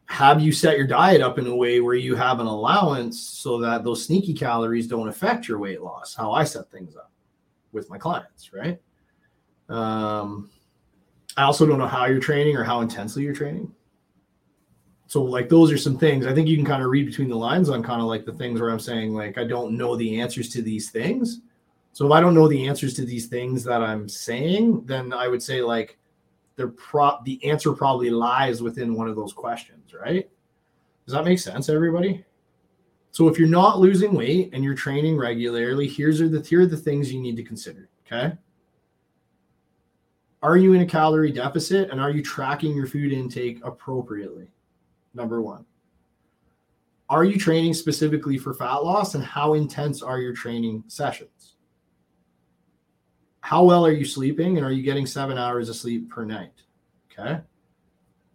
have 0.08 0.40
you 0.40 0.52
set 0.52 0.78
your 0.78 0.88
diet 0.88 1.22
up 1.22 1.40
in 1.40 1.48
a 1.48 1.56
way 1.56 1.82
where 1.82 1.96
you 1.96 2.16
have 2.16 2.40
an 2.40 2.48
allowance 2.48 3.20
so 3.20 3.60
that 3.60 3.84
those 3.84 4.04
sneaky 4.04 4.34
calories 4.34 4.88
don't 4.88 5.08
affect 5.08 5.48
your 5.48 5.58
weight 5.58 5.82
loss 5.82 6.14
how 6.14 6.32
i 6.32 6.44
set 6.44 6.70
things 6.72 6.96
up 6.96 7.12
with 7.72 7.90
my 7.90 7.98
clients 7.98 8.54
right 8.54 8.80
um, 9.70 10.50
i 11.38 11.44
also 11.44 11.66
don't 11.66 11.80
know 11.80 11.88
how 11.88 12.06
you're 12.06 12.20
training 12.20 12.56
or 12.56 12.64
how 12.64 12.82
intensely 12.82 13.24
you're 13.24 13.34
training 13.34 13.72
so 15.08 15.22
like 15.22 15.50
those 15.50 15.72
are 15.72 15.78
some 15.78 15.98
things 15.98 16.26
i 16.26 16.34
think 16.34 16.48
you 16.48 16.56
can 16.56 16.66
kind 16.66 16.84
of 16.84 16.90
read 16.90 17.06
between 17.06 17.30
the 17.30 17.36
lines 17.36 17.70
on 17.70 17.84
kind 17.84 18.02
of 18.02 18.08
like 18.08 18.26
the 18.26 18.34
things 18.34 18.60
where 18.60 18.70
i'm 18.70 18.80
saying 18.80 19.14
like 19.14 19.38
i 19.38 19.44
don't 19.44 19.76
know 19.76 19.96
the 19.96 20.20
answers 20.20 20.50
to 20.50 20.62
these 20.62 20.90
things 20.90 21.42
so 21.94 22.06
if 22.06 22.12
i 22.12 22.20
don't 22.20 22.34
know 22.34 22.48
the 22.48 22.68
answers 22.68 22.94
to 22.94 23.06
these 23.06 23.28
things 23.28 23.64
that 23.64 23.82
i'm 23.82 24.10
saying 24.10 24.84
then 24.86 25.14
i 25.14 25.28
would 25.28 25.42
say 25.42 25.62
like 25.62 25.98
pro 26.78 27.20
the 27.24 27.44
answer 27.44 27.74
probably 27.74 28.10
lies 28.10 28.62
within 28.62 28.96
one 28.96 29.08
of 29.08 29.16
those 29.16 29.34
questions, 29.34 29.94
right? 29.94 30.30
Does 31.06 31.14
that 31.14 31.26
make 31.26 31.40
sense, 31.40 31.70
everybody? 31.70 32.24
So 33.12 33.28
if 33.28 33.38
you're 33.38 33.48
not 33.48 33.80
losing 33.80 34.14
weight 34.14 34.50
and 34.54 34.64
you're 34.64 34.76
training 34.76 35.18
regularly, 35.18 35.88
here's 35.88 36.22
are 36.22 36.30
the 36.30 36.42
here 36.42 36.62
are 36.62 36.66
the 36.66 36.78
things 36.78 37.12
you 37.12 37.22
need 37.22 37.36
to 37.38 37.44
consider. 37.44 37.90
Okay. 38.06 38.36
Are 40.42 40.58
you 40.58 40.74
in 40.74 40.82
a 40.82 40.86
calorie 40.86 41.32
deficit 41.32 41.90
and 41.90 42.00
are 42.00 42.12
you 42.12 42.22
tracking 42.22 42.76
your 42.76 42.88
food 42.88 43.12
intake 43.12 43.64
appropriately? 43.64 44.48
Number 45.16 45.42
one. 45.42 45.66
Are 47.10 47.24
you 47.24 47.40
training 47.40 47.74
specifically 47.74 48.38
for 48.38 48.54
fat 48.54 48.84
loss 48.84 49.16
and 49.16 49.24
how 49.24 49.56
intense 49.56 50.04
are 50.04 50.20
your 50.20 50.34
training 50.34 50.84
sessions? 50.88 51.56
how 53.46 53.64
well 53.64 53.86
are 53.86 53.92
you 53.92 54.06
sleeping 54.06 54.58
and 54.58 54.66
are 54.66 54.72
you 54.72 54.82
getting 54.82 55.06
seven 55.06 55.38
hours 55.38 55.70
of 55.70 55.76
sleep 55.76 56.10
per 56.10 56.26
night? 56.26 56.64
Okay. 57.12 57.40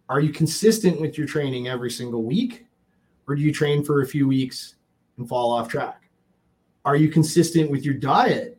Are 0.07 0.21
you 0.21 0.31
consistent 0.31 1.01
with 1.01 1.17
your 1.17 1.27
training 1.27 1.67
every 1.67 1.91
single 1.91 2.23
week? 2.23 2.65
Or 3.27 3.35
do 3.35 3.41
you 3.41 3.51
train 3.51 3.83
for 3.83 4.03
a 4.03 4.07
few 4.07 4.25
weeks 4.25 4.75
and 5.17 5.27
fall 5.27 5.51
off 5.51 5.67
track? 5.67 6.09
Are 6.85 6.95
you 6.95 7.09
consistent 7.09 7.69
with 7.69 7.83
your 7.83 7.95
diet 7.95 8.57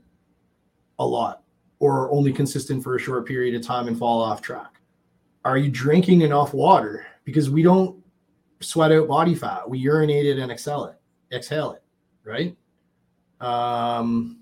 a 0.98 1.06
lot 1.06 1.42
or 1.78 2.12
only 2.12 2.34
consistent 2.34 2.84
for 2.84 2.96
a 2.96 3.00
short 3.00 3.26
period 3.26 3.54
of 3.54 3.62
time 3.62 3.88
and 3.88 3.98
fall 3.98 4.20
off 4.20 4.42
track? 4.42 4.78
Are 5.46 5.56
you 5.56 5.70
drinking 5.70 6.20
enough 6.20 6.52
water? 6.52 7.06
Because 7.24 7.48
we 7.48 7.62
don't 7.62 7.96
sweat 8.62 8.92
out 8.92 9.08
body 9.08 9.34
fat, 9.34 9.68
we 9.68 9.78
urinate 9.78 10.26
it 10.26 10.38
and 10.38 10.50
exhale 10.50 10.84
it, 10.86 10.96
exhale 11.34 11.72
it, 11.72 11.82
right? 12.24 12.56
Um, 13.40 14.40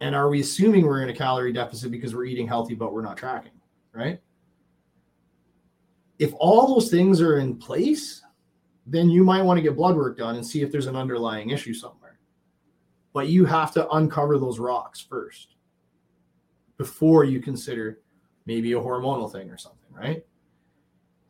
and 0.00 0.14
are 0.14 0.28
we 0.28 0.40
assuming 0.40 0.86
we're 0.86 1.02
in 1.02 1.08
a 1.08 1.14
calorie 1.14 1.52
deficit 1.52 1.90
because 1.90 2.14
we're 2.14 2.24
eating 2.24 2.46
healthy, 2.46 2.74
but 2.74 2.92
we're 2.92 3.02
not 3.02 3.16
tracking, 3.16 3.52
right? 3.92 4.20
If 6.18 6.32
all 6.38 6.74
those 6.74 6.90
things 6.90 7.20
are 7.20 7.38
in 7.38 7.56
place, 7.56 8.22
then 8.86 9.10
you 9.10 9.22
might 9.22 9.42
want 9.42 9.58
to 9.58 9.62
get 9.62 9.76
blood 9.76 9.96
work 9.96 10.16
done 10.18 10.36
and 10.36 10.46
see 10.46 10.62
if 10.62 10.72
there's 10.72 10.86
an 10.86 10.96
underlying 10.96 11.50
issue 11.50 11.74
somewhere. 11.74 12.18
But 13.12 13.28
you 13.28 13.44
have 13.44 13.72
to 13.74 13.88
uncover 13.90 14.38
those 14.38 14.58
rocks 14.58 15.00
first 15.00 15.56
before 16.76 17.24
you 17.24 17.40
consider 17.40 18.00
maybe 18.46 18.72
a 18.72 18.80
hormonal 18.80 19.30
thing 19.30 19.50
or 19.50 19.58
something, 19.58 19.92
right? 19.92 20.24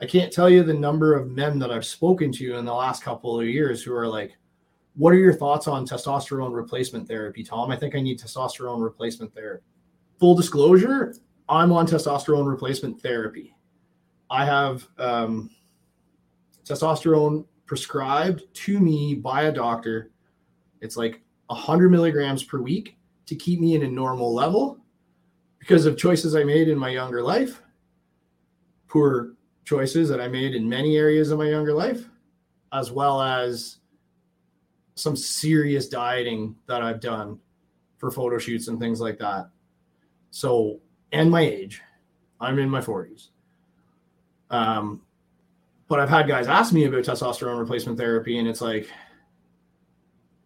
I 0.01 0.07
can't 0.07 0.33
tell 0.33 0.49
you 0.49 0.63
the 0.63 0.75
number 0.75 1.15
of 1.15 1.31
men 1.31 1.59
that 1.59 1.73
I've 1.73 1.85
spoken 1.85 2.31
to 2.33 2.57
in 2.57 2.65
the 2.65 2.75
last 2.75 3.03
couple 3.03 3.41
of 3.41 3.47
years 3.47 3.83
who 3.83 3.95
are 3.95 4.07
like, 4.07 4.37
what 4.95 5.13
are 5.13 5.19
your 5.19 5.35
thoughts 5.35 5.67
on 5.67 5.87
testosterone 5.87 6.55
replacement 6.55 7.09
therapy, 7.09 7.43
Tom? 7.43 7.71
I 7.71 7.77
think 7.77 7.95
I 7.95 8.01
need 8.01 8.21
testosterone 8.21 8.83
replacement 8.83 9.35
therapy. 9.35 9.65
Full 10.21 10.35
disclosure, 10.35 11.15
I'm 11.49 11.73
on 11.73 11.87
testosterone 11.87 12.49
replacement 12.49 13.01
therapy. 13.01 13.55
I 14.31 14.45
have 14.45 14.87
um, 14.99 15.51
testosterone 16.65 17.47
prescribed 17.67 18.43
to 18.53 18.79
me 18.79 19.15
by 19.15 19.45
a 19.45 19.53
doctor. 19.53 20.11
It's 20.81 20.97
like 20.97 21.23
100 21.47 21.91
milligrams 21.91 22.45
per 22.45 22.61
week 22.61 22.99
to 23.27 23.35
keep 23.35 23.61
me 23.61 23.75
in 23.75 23.83
a 23.83 23.89
normal 23.89 24.35
level 24.35 24.79
because 25.59 25.87
of 25.87 25.97
choices 25.97 26.35
I 26.35 26.45
made 26.45 26.69
in 26.69 26.79
my 26.79 26.91
younger 26.91 27.23
life, 27.23 27.63
poor 28.89 29.35
choices 29.69 30.09
that 30.09 30.19
I 30.19 30.29
made 30.29 30.55
in 30.55 30.67
many 30.67 30.97
areas 30.97 31.31
of 31.31 31.39
my 31.39 31.51
younger 31.51 31.75
life, 31.75 32.09
as 32.73 32.91
well 32.91 33.21
as 33.21 33.81
some 34.95 35.15
serious 35.15 35.89
dieting 35.89 36.57
that 36.67 36.81
I've 36.81 37.01
done 37.01 37.39
for 37.99 38.11
photo 38.11 38.39
shoots 38.39 38.69
and 38.69 38.81
things 38.81 38.99
like 38.99 39.19
that. 39.19 39.51
So, 40.31 40.81
and 41.13 41.31
my 41.31 41.43
age, 41.43 41.83
I'm 42.41 42.59
in 42.59 42.71
my 42.71 42.81
40s. 42.81 43.29
Um, 44.49 45.03
but 45.87 46.01
I've 46.01 46.09
had 46.09 46.27
guys 46.27 46.49
ask 46.49 46.73
me 46.73 46.85
about 46.85 47.05
testosterone 47.05 47.59
replacement 47.59 47.99
therapy, 47.99 48.39
and 48.39 48.49
it's 48.49 48.63
like, 48.63 48.89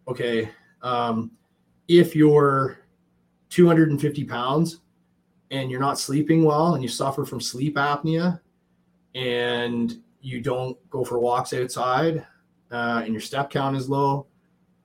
okay, 0.08 0.50
um, 0.82 1.30
if 1.86 2.16
you're 2.16 2.80
250 3.50 4.24
pounds 4.24 4.80
and 5.52 5.70
you're 5.70 5.78
not 5.78 6.00
sleeping 6.00 6.44
well 6.44 6.74
and 6.74 6.82
you 6.82 6.88
suffer 6.88 7.24
from 7.24 7.40
sleep 7.40 7.76
apnea 7.76 8.40
and 9.14 10.02
you 10.20 10.40
don't 10.40 10.78
go 10.90 11.04
for 11.04 11.18
walks 11.18 11.52
outside 11.52 12.24
uh, 12.70 13.02
and 13.04 13.12
your 13.12 13.20
step 13.20 13.50
count 13.50 13.76
is 13.76 13.88
low 13.88 14.26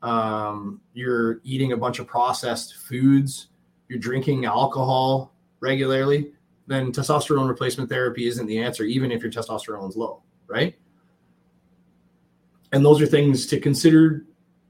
um, 0.01 0.81
you're 0.93 1.41
eating 1.43 1.73
a 1.73 1.77
bunch 1.77 1.99
of 1.99 2.07
processed 2.07 2.75
foods, 2.75 3.47
you're 3.89 3.99
drinking 3.99 4.45
alcohol 4.45 5.33
regularly, 5.59 6.31
then 6.67 6.91
testosterone 6.91 7.47
replacement 7.47 7.89
therapy 7.89 8.27
isn't 8.27 8.45
the 8.45 8.59
answer, 8.59 8.83
even 8.83 9.11
if 9.11 9.21
your 9.21 9.31
testosterone 9.31 9.89
is 9.89 9.95
low, 9.95 10.21
right? 10.47 10.75
And 12.73 12.85
those 12.85 13.01
are 13.01 13.05
things 13.05 13.47
to 13.47 13.59
consider 13.59 14.25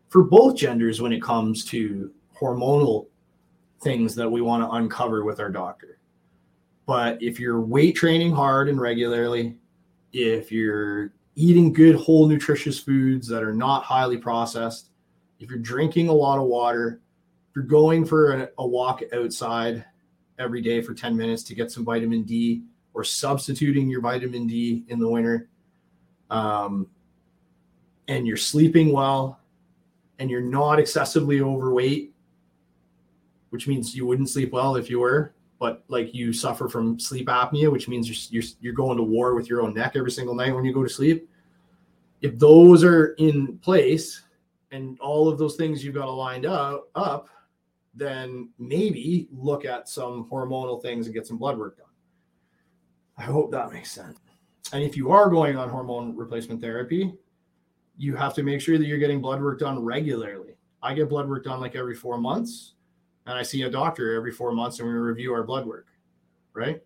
for 0.09 0.23
both 0.23 0.55
genders 0.55 1.01
when 1.01 1.11
it 1.11 1.21
comes 1.21 1.65
to 1.65 2.11
hormonal 2.39 3.07
things 3.81 4.15
that 4.15 4.29
we 4.29 4.41
want 4.41 4.63
to 4.63 4.69
uncover 4.71 5.25
with 5.25 5.39
our 5.39 5.49
doctor. 5.49 5.99
But 6.87 7.21
if 7.21 7.37
you're 7.37 7.59
weight 7.59 7.97
training 7.97 8.31
hard 8.31 8.69
and 8.69 8.79
regularly, 8.79 9.57
if 10.13 10.51
you're 10.51 11.11
eating 11.35 11.73
good, 11.73 11.95
whole, 11.95 12.27
nutritious 12.27 12.79
foods 12.79 13.27
that 13.27 13.43
are 13.43 13.53
not 13.53 13.83
highly 13.83 14.17
processed, 14.17 14.89
if 15.39 15.49
you're 15.49 15.59
drinking 15.59 16.07
a 16.07 16.13
lot 16.13 16.39
of 16.39 16.45
water, 16.45 17.01
if 17.49 17.55
you're 17.57 17.65
going 17.65 18.05
for 18.05 18.31
a, 18.31 18.49
a 18.57 18.65
walk 18.65 19.03
outside 19.13 19.83
every 20.39 20.61
day 20.61 20.81
for 20.81 20.93
10 20.93 21.15
minutes 21.15 21.43
to 21.43 21.55
get 21.55 21.71
some 21.71 21.83
vitamin 21.83 22.23
D 22.23 22.63
or 22.93 23.03
substituting 23.03 23.89
your 23.89 24.01
vitamin 24.01 24.47
D 24.47 24.85
in 24.87 24.97
the 24.97 25.09
winter, 25.09 25.49
um, 26.29 26.87
and 28.07 28.25
you're 28.25 28.37
sleeping 28.37 28.93
well 28.93 29.41
and 30.19 30.31
you're 30.31 30.39
not 30.41 30.79
excessively 30.79 31.41
overweight, 31.41 32.13
which 33.49 33.67
means 33.67 33.93
you 33.93 34.05
wouldn't 34.05 34.29
sleep 34.29 34.53
well 34.53 34.77
if 34.77 34.89
you 34.89 34.99
were, 34.99 35.33
but 35.59 35.83
like 35.87 36.13
you 36.13 36.33
suffer 36.33 36.67
from 36.67 36.99
sleep 36.99 37.27
apnea, 37.27 37.71
which 37.71 37.87
means 37.87 38.07
you're, 38.07 38.41
you're, 38.41 38.51
you're 38.61 38.73
going 38.73 38.97
to 38.97 39.03
war 39.03 39.35
with 39.35 39.49
your 39.49 39.61
own 39.61 39.73
neck 39.73 39.93
every 39.95 40.11
single 40.11 40.35
night 40.35 40.53
when 40.53 40.65
you 40.65 40.73
go 40.73 40.83
to 40.83 40.89
sleep. 40.89 41.29
If 42.21 42.37
those 42.37 42.83
are 42.83 43.13
in 43.19 43.57
place 43.59 44.23
and 44.71 44.99
all 44.99 45.27
of 45.29 45.37
those 45.37 45.55
things 45.55 45.83
you've 45.83 45.95
got 45.95 46.07
aligned 46.07 46.45
up, 46.45 46.89
up, 46.95 47.29
then 47.95 48.49
maybe 48.59 49.27
look 49.31 49.65
at 49.65 49.89
some 49.89 50.27
hormonal 50.31 50.81
things 50.81 51.07
and 51.07 51.15
get 51.15 51.25
some 51.25 51.37
blood 51.37 51.57
work 51.57 51.77
done. 51.77 51.85
I 53.17 53.23
hope 53.23 53.51
that 53.51 53.71
makes 53.71 53.91
sense. 53.91 54.19
And 54.73 54.83
if 54.83 54.95
you 54.95 55.11
are 55.11 55.29
going 55.29 55.57
on 55.57 55.69
hormone 55.69 56.15
replacement 56.15 56.61
therapy, 56.61 57.13
you 57.97 58.15
have 58.15 58.33
to 58.35 58.43
make 58.43 58.61
sure 58.61 58.77
that 58.77 58.85
you're 58.85 58.99
getting 58.99 59.21
blood 59.21 59.41
work 59.41 59.59
done 59.59 59.83
regularly. 59.83 60.55
I 60.83 60.93
get 60.93 61.09
blood 61.09 61.27
work 61.27 61.43
done 61.43 61.59
like 61.59 61.75
every 61.75 61.95
four 61.95 62.19
months, 62.19 62.73
and 63.27 63.37
I 63.37 63.43
see 63.43 63.63
a 63.63 63.69
doctor 63.69 64.15
every 64.15 64.31
four 64.31 64.51
months, 64.53 64.79
and 64.79 64.87
we 64.87 64.93
review 64.95 65.33
our 65.33 65.43
blood 65.43 65.67
work, 65.67 65.87
right, 66.53 66.81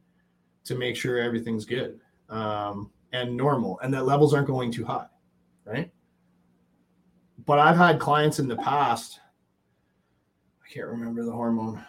to 0.66 0.76
make 0.76 0.96
sure 0.96 1.20
everything's 1.20 1.66
good 1.66 2.02
um, 2.30 2.92
and 3.14 3.38
normal, 3.38 3.80
and 3.82 3.94
that 3.94 4.06
levels 4.06 4.34
aren't 4.34 4.48
going 4.48 4.72
too 4.72 4.84
high, 4.84 5.08
right? 5.66 5.92
But 7.46 7.60
I've 7.60 7.78
had 7.78 8.00
clients 8.00 8.40
in 8.40 8.48
the 8.48 8.58
past. 8.58 9.20
I 10.66 10.74
can't 10.74 10.88
remember 10.88 11.24
the 11.24 11.32
hormone. 11.32 11.84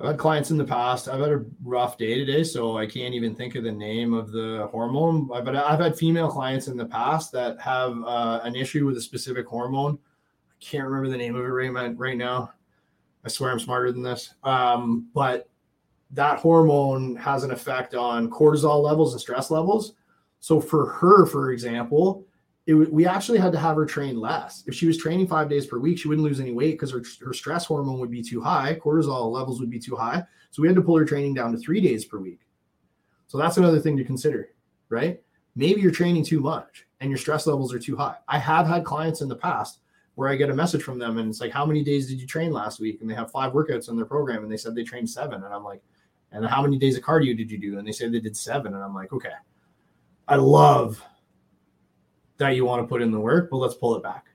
I've 0.00 0.06
had 0.06 0.18
clients 0.18 0.50
in 0.50 0.56
the 0.56 0.64
past. 0.64 1.08
I've 1.08 1.20
had 1.20 1.32
a 1.32 1.44
rough 1.62 1.98
day 1.98 2.14
today, 2.14 2.42
so 2.42 2.78
I 2.78 2.86
can't 2.86 3.12
even 3.12 3.34
think 3.34 3.54
of 3.54 3.64
the 3.64 3.72
name 3.72 4.14
of 4.14 4.32
the 4.32 4.68
hormone. 4.70 5.26
But 5.26 5.54
I've 5.54 5.80
had 5.80 5.98
female 5.98 6.30
clients 6.30 6.68
in 6.68 6.78
the 6.78 6.86
past 6.86 7.32
that 7.32 7.60
have 7.60 8.02
uh, 8.04 8.40
an 8.42 8.56
issue 8.56 8.86
with 8.86 8.96
a 8.96 9.00
specific 9.02 9.46
hormone. 9.46 9.98
I 10.50 10.64
can't 10.64 10.84
remember 10.84 11.10
the 11.10 11.18
name 11.18 11.34
of 11.36 11.44
it 11.44 11.48
right, 11.48 11.98
right 11.98 12.16
now. 12.16 12.52
I 13.24 13.28
swear 13.28 13.50
I'm 13.50 13.60
smarter 13.60 13.92
than 13.92 14.02
this. 14.02 14.34
Um, 14.42 15.08
but 15.14 15.48
that 16.12 16.38
hormone 16.40 17.16
has 17.16 17.44
an 17.44 17.50
effect 17.50 17.94
on 17.94 18.30
cortisol 18.30 18.82
levels 18.82 19.12
and 19.12 19.20
stress 19.20 19.50
levels. 19.50 19.94
So 20.40 20.60
for 20.60 20.86
her, 20.86 21.26
for 21.26 21.52
example, 21.52 22.24
it, 22.66 22.74
we 22.74 23.06
actually 23.06 23.38
had 23.38 23.52
to 23.52 23.58
have 23.58 23.76
her 23.76 23.86
train 23.86 24.18
less. 24.18 24.64
If 24.66 24.74
she 24.74 24.86
was 24.86 24.96
training 24.96 25.28
five 25.28 25.48
days 25.48 25.66
per 25.66 25.78
week, 25.78 25.98
she 25.98 26.08
wouldn't 26.08 26.26
lose 26.26 26.40
any 26.40 26.52
weight 26.52 26.72
because 26.72 26.92
her, 26.92 27.02
her 27.24 27.32
stress 27.32 27.66
hormone 27.66 28.00
would 28.00 28.10
be 28.10 28.22
too 28.22 28.40
high, 28.40 28.78
cortisol 28.82 29.30
levels 29.30 29.60
would 29.60 29.70
be 29.70 29.78
too 29.78 29.96
high. 29.96 30.24
So 30.50 30.62
we 30.62 30.68
had 30.68 30.76
to 30.76 30.82
pull 30.82 30.96
her 30.96 31.04
training 31.04 31.34
down 31.34 31.52
to 31.52 31.58
three 31.58 31.80
days 31.80 32.04
per 32.04 32.18
week. 32.18 32.40
So 33.28 33.38
that's 33.38 33.58
another 33.58 33.78
thing 33.78 33.96
to 33.96 34.04
consider, 34.04 34.50
right? 34.88 35.20
Maybe 35.54 35.80
you're 35.80 35.90
training 35.90 36.24
too 36.24 36.40
much 36.40 36.86
and 37.00 37.10
your 37.10 37.18
stress 37.18 37.46
levels 37.46 37.72
are 37.72 37.78
too 37.78 37.96
high. 37.96 38.16
I 38.28 38.38
have 38.38 38.66
had 38.66 38.84
clients 38.84 39.20
in 39.20 39.28
the 39.28 39.36
past 39.36 39.80
where 40.20 40.28
I 40.28 40.36
get 40.36 40.50
a 40.50 40.54
message 40.54 40.82
from 40.82 40.98
them 40.98 41.16
and 41.16 41.30
it's 41.30 41.40
like, 41.40 41.50
How 41.50 41.64
many 41.64 41.82
days 41.82 42.06
did 42.06 42.20
you 42.20 42.26
train 42.26 42.52
last 42.52 42.78
week? 42.78 43.00
And 43.00 43.08
they 43.08 43.14
have 43.14 43.30
five 43.30 43.54
workouts 43.54 43.88
in 43.88 43.96
their 43.96 44.04
program 44.04 44.42
and 44.42 44.52
they 44.52 44.58
said 44.58 44.74
they 44.74 44.82
trained 44.82 45.08
seven. 45.08 45.42
And 45.42 45.54
I'm 45.54 45.64
like, 45.64 45.80
And 46.30 46.44
how 46.44 46.60
many 46.60 46.76
days 46.76 46.98
of 46.98 47.02
cardio 47.02 47.34
did 47.34 47.50
you 47.50 47.56
do? 47.56 47.78
And 47.78 47.88
they 47.88 47.92
said 47.92 48.12
they 48.12 48.20
did 48.20 48.36
seven. 48.36 48.74
And 48.74 48.84
I'm 48.84 48.94
like, 48.94 49.14
Okay. 49.14 49.32
I 50.28 50.36
love 50.36 51.02
that 52.36 52.50
you 52.50 52.66
want 52.66 52.82
to 52.82 52.86
put 52.86 53.00
in 53.00 53.10
the 53.10 53.18
work, 53.18 53.48
but 53.50 53.56
let's 53.56 53.72
pull 53.72 53.96
it 53.96 54.02
back, 54.02 54.26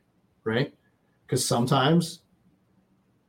right? 0.43 0.73
Because 1.27 1.47
sometimes 1.47 2.21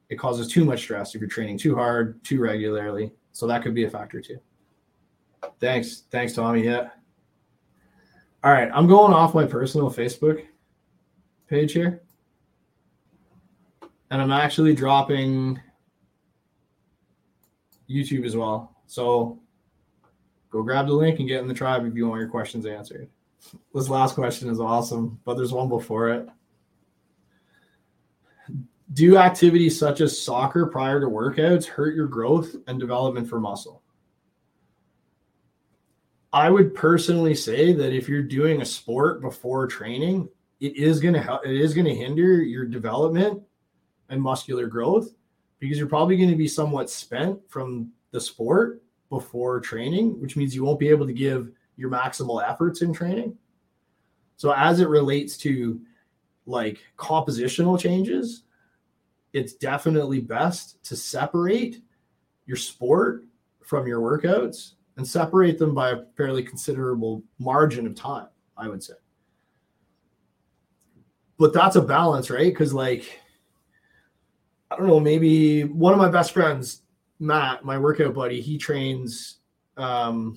it 0.08 0.16
causes 0.16 0.48
too 0.48 0.64
much 0.64 0.80
stress 0.80 1.14
if 1.14 1.20
you're 1.20 1.28
training 1.28 1.58
too 1.58 1.74
hard, 1.74 2.24
too 2.24 2.40
regularly. 2.40 3.12
So 3.32 3.46
that 3.48 3.62
could 3.64 3.74
be 3.74 3.84
a 3.84 3.90
factor 3.90 4.22
too. 4.22 4.38
Thanks. 5.60 6.04
Thanks, 6.10 6.32
Tommy. 6.32 6.64
Yeah. 6.64 6.88
All 8.42 8.50
right. 8.50 8.70
I'm 8.72 8.86
going 8.86 9.12
off 9.12 9.34
my 9.34 9.44
personal 9.44 9.90
Facebook 9.90 10.46
page 11.50 11.74
here. 11.74 12.00
And 14.10 14.22
I'm 14.22 14.32
actually 14.32 14.74
dropping 14.74 15.60
YouTube 17.88 18.24
as 18.24 18.36
well. 18.36 18.76
So 18.86 19.40
go 20.50 20.62
grab 20.62 20.86
the 20.86 20.92
link 20.92 21.18
and 21.18 21.28
get 21.28 21.40
in 21.40 21.48
the 21.48 21.54
tribe 21.54 21.84
if 21.86 21.94
you 21.94 22.08
want 22.08 22.20
your 22.20 22.28
questions 22.28 22.66
answered. 22.66 23.08
This 23.74 23.88
last 23.88 24.14
question 24.14 24.48
is 24.48 24.60
awesome, 24.60 25.20
but 25.24 25.34
there's 25.34 25.52
one 25.52 25.68
before 25.68 26.10
it. 26.10 26.28
Do 28.92 29.16
activities 29.16 29.78
such 29.78 30.00
as 30.00 30.20
soccer 30.20 30.66
prior 30.66 31.00
to 31.00 31.06
workouts 31.06 31.66
hurt 31.66 31.94
your 31.94 32.06
growth 32.06 32.54
and 32.66 32.78
development 32.78 33.28
for 33.28 33.40
muscle? 33.40 33.82
I 36.32 36.50
would 36.50 36.74
personally 36.74 37.34
say 37.34 37.72
that 37.72 37.92
if 37.92 38.08
you're 38.08 38.22
doing 38.22 38.60
a 38.60 38.64
sport 38.64 39.20
before 39.20 39.66
training, 39.66 40.28
it 40.60 40.76
is 40.76 41.00
going 41.00 41.14
to 41.14 41.20
help 41.20 41.44
it 41.44 41.54
is 41.54 41.74
going 41.74 41.86
to 41.86 41.94
hinder 41.94 42.42
your 42.42 42.64
development 42.64 43.42
and 44.08 44.20
muscular 44.20 44.66
growth 44.66 45.14
because 45.58 45.78
you're 45.78 45.88
probably 45.88 46.16
going 46.16 46.30
to 46.30 46.36
be 46.36 46.48
somewhat 46.48 46.90
spent 46.90 47.38
from 47.48 47.90
the 48.10 48.20
sport 48.20 48.82
before 49.08 49.60
training, 49.60 50.20
which 50.20 50.36
means 50.36 50.54
you 50.54 50.64
won't 50.64 50.78
be 50.78 50.88
able 50.88 51.06
to 51.06 51.12
give 51.12 51.50
your 51.76 51.90
maximal 51.90 52.46
efforts 52.48 52.82
in 52.82 52.92
training. 52.92 53.36
So 54.36 54.52
as 54.52 54.80
it 54.80 54.88
relates 54.88 55.36
to 55.38 55.80
like 56.46 56.78
compositional 56.96 57.78
changes, 57.78 58.42
it's 59.32 59.54
definitely 59.54 60.20
best 60.20 60.82
to 60.84 60.96
separate 60.96 61.82
your 62.46 62.56
sport 62.56 63.24
from 63.62 63.86
your 63.86 64.00
workouts 64.00 64.72
and 64.96 65.06
separate 65.06 65.58
them 65.58 65.74
by 65.74 65.90
a 65.90 66.04
fairly 66.16 66.42
considerable 66.42 67.22
margin 67.38 67.86
of 67.86 67.94
time, 67.94 68.28
I 68.56 68.68
would 68.68 68.82
say. 68.82 68.94
But 71.38 71.52
that's 71.52 71.76
a 71.76 71.82
balance, 71.82 72.30
right? 72.30 72.52
Because 72.52 72.72
like 72.72 73.20
I 74.76 74.78
don't 74.78 74.88
know, 74.88 75.00
maybe 75.00 75.62
one 75.64 75.94
of 75.94 75.98
my 75.98 76.10
best 76.10 76.32
friends, 76.32 76.82
Matt, 77.18 77.64
my 77.64 77.78
workout 77.78 78.12
buddy, 78.12 78.42
he 78.42 78.58
trains 78.58 79.38
um 79.78 80.36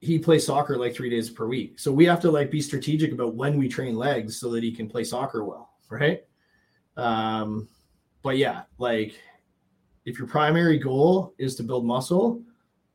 he 0.00 0.18
plays 0.18 0.44
soccer 0.44 0.76
like 0.76 0.94
three 0.94 1.08
days 1.08 1.30
per 1.30 1.46
week. 1.46 1.78
So 1.78 1.90
we 1.90 2.04
have 2.04 2.20
to 2.20 2.30
like 2.30 2.50
be 2.50 2.60
strategic 2.60 3.12
about 3.12 3.34
when 3.34 3.56
we 3.56 3.66
train 3.66 3.96
legs 3.96 4.38
so 4.38 4.50
that 4.50 4.62
he 4.62 4.70
can 4.70 4.86
play 4.86 5.04
soccer 5.04 5.44
well, 5.44 5.70
right? 5.88 6.22
Um, 6.98 7.66
but 8.22 8.36
yeah, 8.36 8.64
like 8.76 9.18
if 10.04 10.18
your 10.18 10.28
primary 10.28 10.78
goal 10.78 11.32
is 11.38 11.54
to 11.56 11.62
build 11.62 11.86
muscle, 11.86 12.42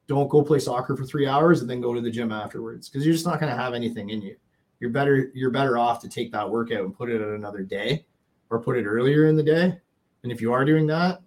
don't 0.05 0.29
go 0.29 0.43
play 0.43 0.59
soccer 0.59 0.95
for 0.95 1.05
three 1.05 1.25
hours 1.25 1.61
and 1.61 1.69
then 1.69 1.81
go 1.81 1.95
to 1.95 2.01
the 2.01 2.11
gym 2.11 2.31
afterwards 2.31 2.87
because 2.87 3.03
you're 3.03 3.13
just 3.13 3.25
not 3.25 3.39
going 3.39 3.51
to 3.51 3.59
have 3.59 3.73
anything 3.73 4.11
in 4.11 4.21
you. 4.21 4.35
You're 4.79 4.91
better 4.91 5.31
you're 5.33 5.49
better 5.49 5.79
off 5.79 5.99
to 6.01 6.09
take 6.09 6.31
that 6.33 6.47
workout 6.47 6.85
and 6.85 6.95
put 6.95 7.09
it 7.09 7.21
at 7.21 7.29
another 7.29 7.63
day 7.63 8.05
or 8.51 8.59
put 8.61 8.77
it 8.77 8.85
earlier 8.85 9.25
in 9.25 9.35
the 9.35 9.43
day. 9.43 9.79
And 10.23 10.31
if 10.31 10.41
you 10.41 10.51
are 10.53 10.65
doing 10.65 10.87
that, 10.87 11.21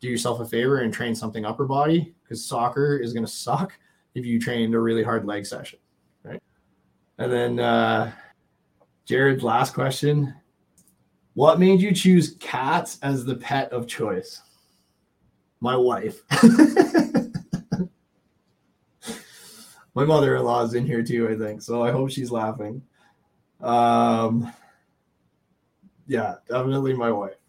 do 0.00 0.08
yourself 0.08 0.40
a 0.40 0.44
favor 0.44 0.78
and 0.80 0.92
train 0.92 1.14
something 1.14 1.44
upper 1.44 1.66
body 1.66 2.14
because 2.22 2.44
soccer 2.44 2.96
is 2.96 3.12
going 3.12 3.24
to 3.24 3.30
suck 3.30 3.78
if 4.14 4.24
you 4.24 4.40
trained 4.40 4.74
a 4.74 4.80
really 4.80 5.02
hard 5.02 5.26
leg 5.26 5.44
session, 5.46 5.78
right? 6.24 6.42
And 7.18 7.30
then 7.30 7.60
uh, 7.60 8.12
Jared's 9.04 9.42
last 9.42 9.74
question: 9.74 10.34
What 11.34 11.60
made 11.60 11.80
you 11.80 11.92
choose 11.92 12.36
cats 12.40 12.98
as 13.02 13.24
the 13.24 13.36
pet 13.36 13.70
of 13.72 13.86
choice? 13.86 14.40
My 15.60 15.76
wife. 15.76 16.22
My 19.94 20.04
mother-in-law 20.04 20.64
is 20.64 20.74
in 20.74 20.86
here 20.86 21.02
too, 21.02 21.28
I 21.28 21.36
think. 21.36 21.62
So 21.62 21.82
I 21.82 21.90
hope 21.90 22.10
she's 22.10 22.30
laughing. 22.30 22.80
Um, 23.60 24.52
yeah, 26.06 26.36
definitely 26.48 26.94
my 26.94 27.10
wife. 27.10 27.39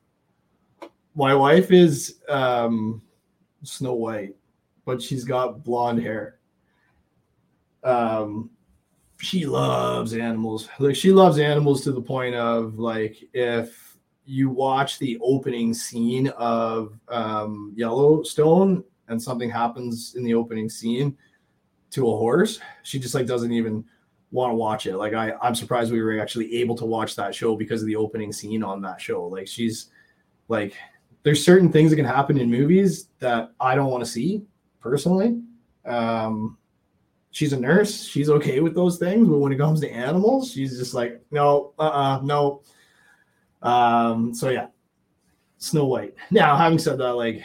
My 1.22 1.36
wife 1.36 1.72
is 1.72 2.16
um, 2.28 3.00
Snow 3.62 3.94
White, 3.94 4.36
but 4.86 5.00
she's 5.00 5.24
got 5.24 5.64
blonde 5.64 6.02
hair. 6.02 6.40
Um 7.84 8.50
she 9.20 9.46
loves 9.46 10.16
animals. 10.16 10.68
Like 10.80 10.96
she 10.96 11.12
loves 11.12 11.38
animals 11.38 11.84
to 11.84 11.92
the 11.92 12.02
point 12.02 12.34
of 12.34 12.80
like 12.80 13.18
if 13.34 14.00
you 14.26 14.50
watch 14.50 14.98
the 14.98 15.20
opening 15.22 15.76
scene 15.76 16.30
of 16.30 17.00
um, 17.10 17.72
yellowstone 17.76 18.84
and 19.08 19.22
something 19.22 19.50
happens 19.50 20.16
in 20.16 20.24
the 20.24 20.34
opening 20.34 20.70
scene 20.70 21.16
to 21.92 22.08
a 22.10 22.18
horse 22.18 22.60
she 22.82 22.98
just 22.98 23.14
like 23.14 23.28
doesn't 23.28 23.52
even 23.52 23.86
want 24.32 24.50
to 24.50 24.56
watch 24.56 24.88
it. 24.88 24.98
Like 24.98 25.14
i 25.14 25.34
i'm 25.40 25.54
surprised 25.54 25.92
we 25.92 26.02
were 26.02 26.20
actually 26.20 26.56
able 26.56 26.76
to 26.78 26.86
watch 26.86 27.16
that 27.16 27.36
show 27.36 27.56
because 27.56 27.82
of 27.82 27.88
the 27.88 27.96
opening 27.96 28.34
scene 28.34 28.64
on 28.64 28.82
that 28.82 29.00
show. 29.00 29.28
Like 29.28 29.48
she's 29.48 29.92
like 30.48 30.74
there's 31.24 31.44
certain 31.44 31.72
things 31.72 31.92
that 31.92 31.98
can 31.98 32.06
happen 32.06 32.38
in 32.38 32.50
movies 32.50 33.08
that 33.20 33.52
i 33.60 33.76
don't 33.76 33.92
want 33.92 34.04
to 34.04 34.10
see 34.10 34.44
personally 34.80 35.42
um 35.86 36.58
she's 37.32 37.54
a 37.54 37.60
nurse. 37.60 38.04
She's 38.04 38.30
okay 38.30 38.60
with 38.60 38.76
those 38.76 38.98
things, 38.98 39.28
but 39.28 39.40
when 39.40 39.52
it 39.52 39.58
comes 39.58 39.82
to 39.82 39.90
animals, 39.90 40.52
she's 40.52 40.78
just 40.78 40.94
like, 40.94 41.22
no, 41.32 41.74
uh, 41.80 41.90
uh 41.90 42.20
no. 42.24 42.62
Um, 43.62 44.34
so 44.34 44.50
yeah, 44.50 44.68
Snow 45.58 45.86
White. 45.86 46.14
Now, 46.30 46.56
having 46.56 46.78
said 46.78 46.98
that, 47.00 47.14
like, 47.14 47.42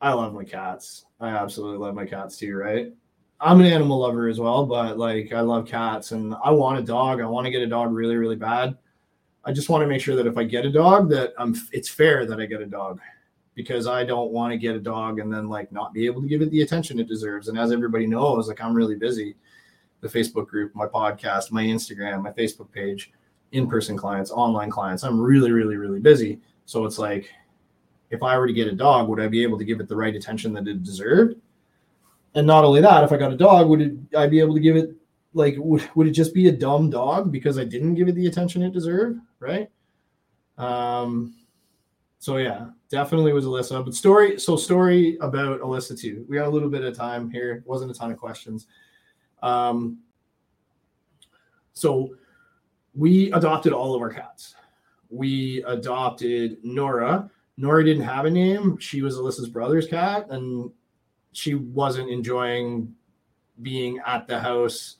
I 0.00 0.12
love 0.12 0.34
my 0.34 0.44
cats. 0.44 1.06
I 1.20 1.30
absolutely 1.30 1.78
love 1.78 1.94
my 1.94 2.06
cats 2.06 2.36
too, 2.38 2.56
right? 2.56 2.92
I'm 3.40 3.60
an 3.60 3.66
animal 3.66 3.98
lover 3.98 4.28
as 4.28 4.38
well, 4.38 4.64
but 4.64 4.98
like, 4.98 5.32
I 5.32 5.40
love 5.40 5.66
cats 5.66 6.12
and 6.12 6.34
I 6.44 6.50
want 6.50 6.78
a 6.78 6.82
dog. 6.82 7.20
I 7.20 7.26
want 7.26 7.46
to 7.46 7.50
get 7.50 7.62
a 7.62 7.66
dog 7.66 7.92
really, 7.92 8.16
really 8.16 8.36
bad. 8.36 8.76
I 9.44 9.52
just 9.52 9.68
want 9.68 9.82
to 9.82 9.86
make 9.86 10.00
sure 10.00 10.16
that 10.16 10.26
if 10.26 10.38
I 10.38 10.44
get 10.44 10.64
a 10.64 10.72
dog, 10.72 11.10
that 11.10 11.34
I'm, 11.38 11.54
it's 11.72 11.88
fair 11.88 12.24
that 12.26 12.40
I 12.40 12.46
get 12.46 12.62
a 12.62 12.66
dog 12.66 13.00
because 13.54 13.86
I 13.86 14.04
don't 14.04 14.32
want 14.32 14.52
to 14.52 14.58
get 14.58 14.74
a 14.74 14.80
dog 14.80 15.18
and 15.18 15.32
then 15.32 15.48
like 15.48 15.70
not 15.70 15.92
be 15.92 16.06
able 16.06 16.22
to 16.22 16.28
give 16.28 16.42
it 16.42 16.50
the 16.50 16.62
attention 16.62 16.98
it 16.98 17.08
deserves. 17.08 17.48
And 17.48 17.58
as 17.58 17.70
everybody 17.70 18.06
knows, 18.06 18.48
like 18.48 18.60
I'm 18.62 18.74
really 18.74 18.96
busy. 18.96 19.36
The 20.00 20.08
Facebook 20.08 20.48
group, 20.48 20.74
my 20.74 20.86
podcast, 20.86 21.50
my 21.50 21.62
Instagram, 21.62 22.22
my 22.22 22.32
Facebook 22.32 22.70
page, 22.72 23.12
in-person 23.52 23.96
clients, 23.96 24.30
online 24.30 24.70
clients. 24.70 25.02
I'm 25.02 25.20
really, 25.20 25.50
really, 25.50 25.76
really 25.76 26.00
busy. 26.00 26.40
So 26.66 26.84
it's 26.84 26.98
like, 26.98 27.30
if 28.10 28.22
I 28.22 28.36
were 28.38 28.46
to 28.46 28.52
get 28.52 28.68
a 28.68 28.72
dog, 28.72 29.08
would 29.08 29.20
I 29.20 29.28
be 29.28 29.42
able 29.42 29.58
to 29.58 29.64
give 29.64 29.80
it 29.80 29.88
the 29.88 29.96
right 29.96 30.14
attention 30.14 30.52
that 30.54 30.68
it 30.68 30.82
deserved? 30.82 31.36
And 32.34 32.46
not 32.46 32.64
only 32.64 32.80
that, 32.80 33.04
if 33.04 33.12
I 33.12 33.16
got 33.16 33.32
a 33.32 33.36
dog, 33.36 33.68
would 33.68 33.80
it, 33.80 33.94
I 34.16 34.26
be 34.26 34.40
able 34.40 34.54
to 34.54 34.60
give 34.60 34.76
it 34.76 34.90
like 35.34 35.56
would, 35.58 35.88
would 35.94 36.06
it 36.06 36.12
just 36.12 36.32
be 36.32 36.48
a 36.48 36.52
dumb 36.52 36.88
dog 36.88 37.30
because 37.30 37.58
I 37.58 37.64
didn't 37.64 37.96
give 37.96 38.08
it 38.08 38.14
the 38.14 38.26
attention 38.26 38.62
it 38.62 38.72
deserved, 38.72 39.20
right? 39.40 39.68
Um, 40.56 41.34
so 42.20 42.36
yeah, 42.38 42.68
definitely 42.88 43.32
was 43.32 43.44
Alyssa. 43.44 43.84
But 43.84 43.94
story, 43.94 44.38
so 44.38 44.56
story 44.56 45.18
about 45.20 45.60
Alyssa 45.60 45.98
too. 45.98 46.24
We 46.28 46.36
got 46.36 46.46
a 46.46 46.50
little 46.50 46.70
bit 46.70 46.84
of 46.84 46.96
time 46.96 47.28
here. 47.30 47.62
Wasn't 47.66 47.90
a 47.90 47.94
ton 47.94 48.12
of 48.12 48.16
questions. 48.16 48.66
Um, 49.42 49.98
so 51.74 52.14
we 52.94 53.32
adopted 53.32 53.72
all 53.72 53.94
of 53.94 54.00
our 54.00 54.10
cats. 54.10 54.54
We 55.10 55.62
adopted 55.64 56.58
Nora. 56.62 57.30
Nora 57.56 57.84
didn't 57.84 58.04
have 58.04 58.24
a 58.24 58.30
name. 58.30 58.78
She 58.78 59.02
was 59.02 59.16
Alyssa's 59.16 59.48
brother's 59.48 59.86
cat, 59.86 60.26
and 60.30 60.70
she 61.32 61.54
wasn't 61.54 62.10
enjoying 62.10 62.94
being 63.62 64.00
at 64.06 64.26
the 64.26 64.38
house 64.40 64.96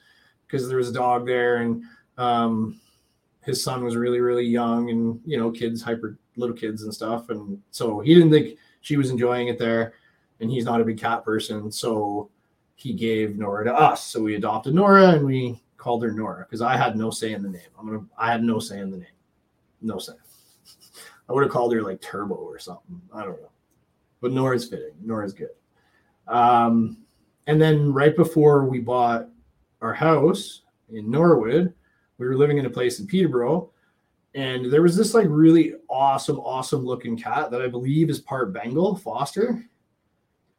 because 0.55 0.69
there 0.69 0.79
was 0.79 0.91
a 0.91 0.93
dog 0.93 1.27
there, 1.27 1.57
and 1.57 1.83
um, 2.17 2.81
his 3.41 3.63
son 3.63 3.83
was 3.83 3.97
really, 3.97 4.21
really 4.21 4.45
young, 4.45 4.89
and 4.89 5.21
you 5.25 5.37
know, 5.37 5.51
kids, 5.51 5.83
hyper 5.83 6.17
little 6.37 6.55
kids 6.55 6.85
and 6.85 6.95
stuff, 6.95 7.29
and 7.31 7.61
so 7.73 7.99
he 7.99 8.15
didn't 8.15 8.31
think 8.31 8.57
she 8.81 8.97
was 8.97 9.11
enjoying 9.11 9.49
it 9.49 9.59
there, 9.59 9.95
and 10.39 10.49
he's 10.49 10.65
not 10.65 10.81
a 10.81 10.85
big 10.85 10.97
cat 10.97 11.25
person, 11.25 11.73
so 11.73 12.31
he 12.77 12.93
gave 12.93 13.37
Nora 13.37 13.65
to 13.65 13.75
us. 13.75 14.07
So 14.07 14.23
we 14.23 14.37
adopted 14.37 14.75
Nora, 14.75 15.11
and 15.11 15.27
we 15.27 15.61
called 15.77 16.05
her 16.05 16.13
Nora 16.13 16.45
because 16.45 16.63
I 16.63 16.77
had 16.77 16.97
no 16.97 17.11
say 17.11 17.33
in 17.33 17.43
the 17.43 17.49
name. 17.49 17.63
I'm 17.77 17.87
gonna 17.87 18.05
I 18.17 18.31
had 18.31 18.45
no 18.45 18.61
say 18.61 18.79
in 18.79 18.93
the 18.93 18.99
name. 18.99 19.07
No 19.83 19.99
say. 19.99 20.13
I 21.29 21.33
would 21.33 21.43
have 21.43 21.53
called 21.53 21.75
her 21.75 21.83
like 21.83 22.01
Turbo 22.01 22.37
or 22.37 22.61
something. 22.61 23.01
I 23.13 23.25
don't 23.25 23.41
know. 23.43 23.51
But 24.21 24.33
Nora's 24.33 24.69
fitting. 24.69 24.95
Nora's 25.03 25.33
good. 25.33 25.51
Um, 26.29 26.99
and 27.47 27.61
then 27.61 27.93
right 27.93 28.15
before 28.17 28.67
we 28.67 28.79
bought 28.79 29.29
our 29.85 29.95
house 29.95 30.63
in 30.93 31.11
Norwood, 31.11 31.73
we 32.19 32.27
were 32.27 32.37
living 32.37 32.59
in 32.59 32.67
a 32.67 32.71
place 32.71 33.01
in 33.01 33.07
Peterborough, 33.07 33.71
and 34.35 34.73
there 34.73 34.83
was 34.83 34.97
this 34.97 35.15
like 35.15 35.27
really 35.29 35.75
awesome, 35.89 36.39
awesome 36.41 36.85
looking 36.85 37.17
cat 37.17 37.51
that 37.51 37.63
I 37.63 37.69
believe 37.69 38.11
is 38.11 38.19
part 38.19 38.53
Bengal 38.53 38.97
Foster. 38.97 39.65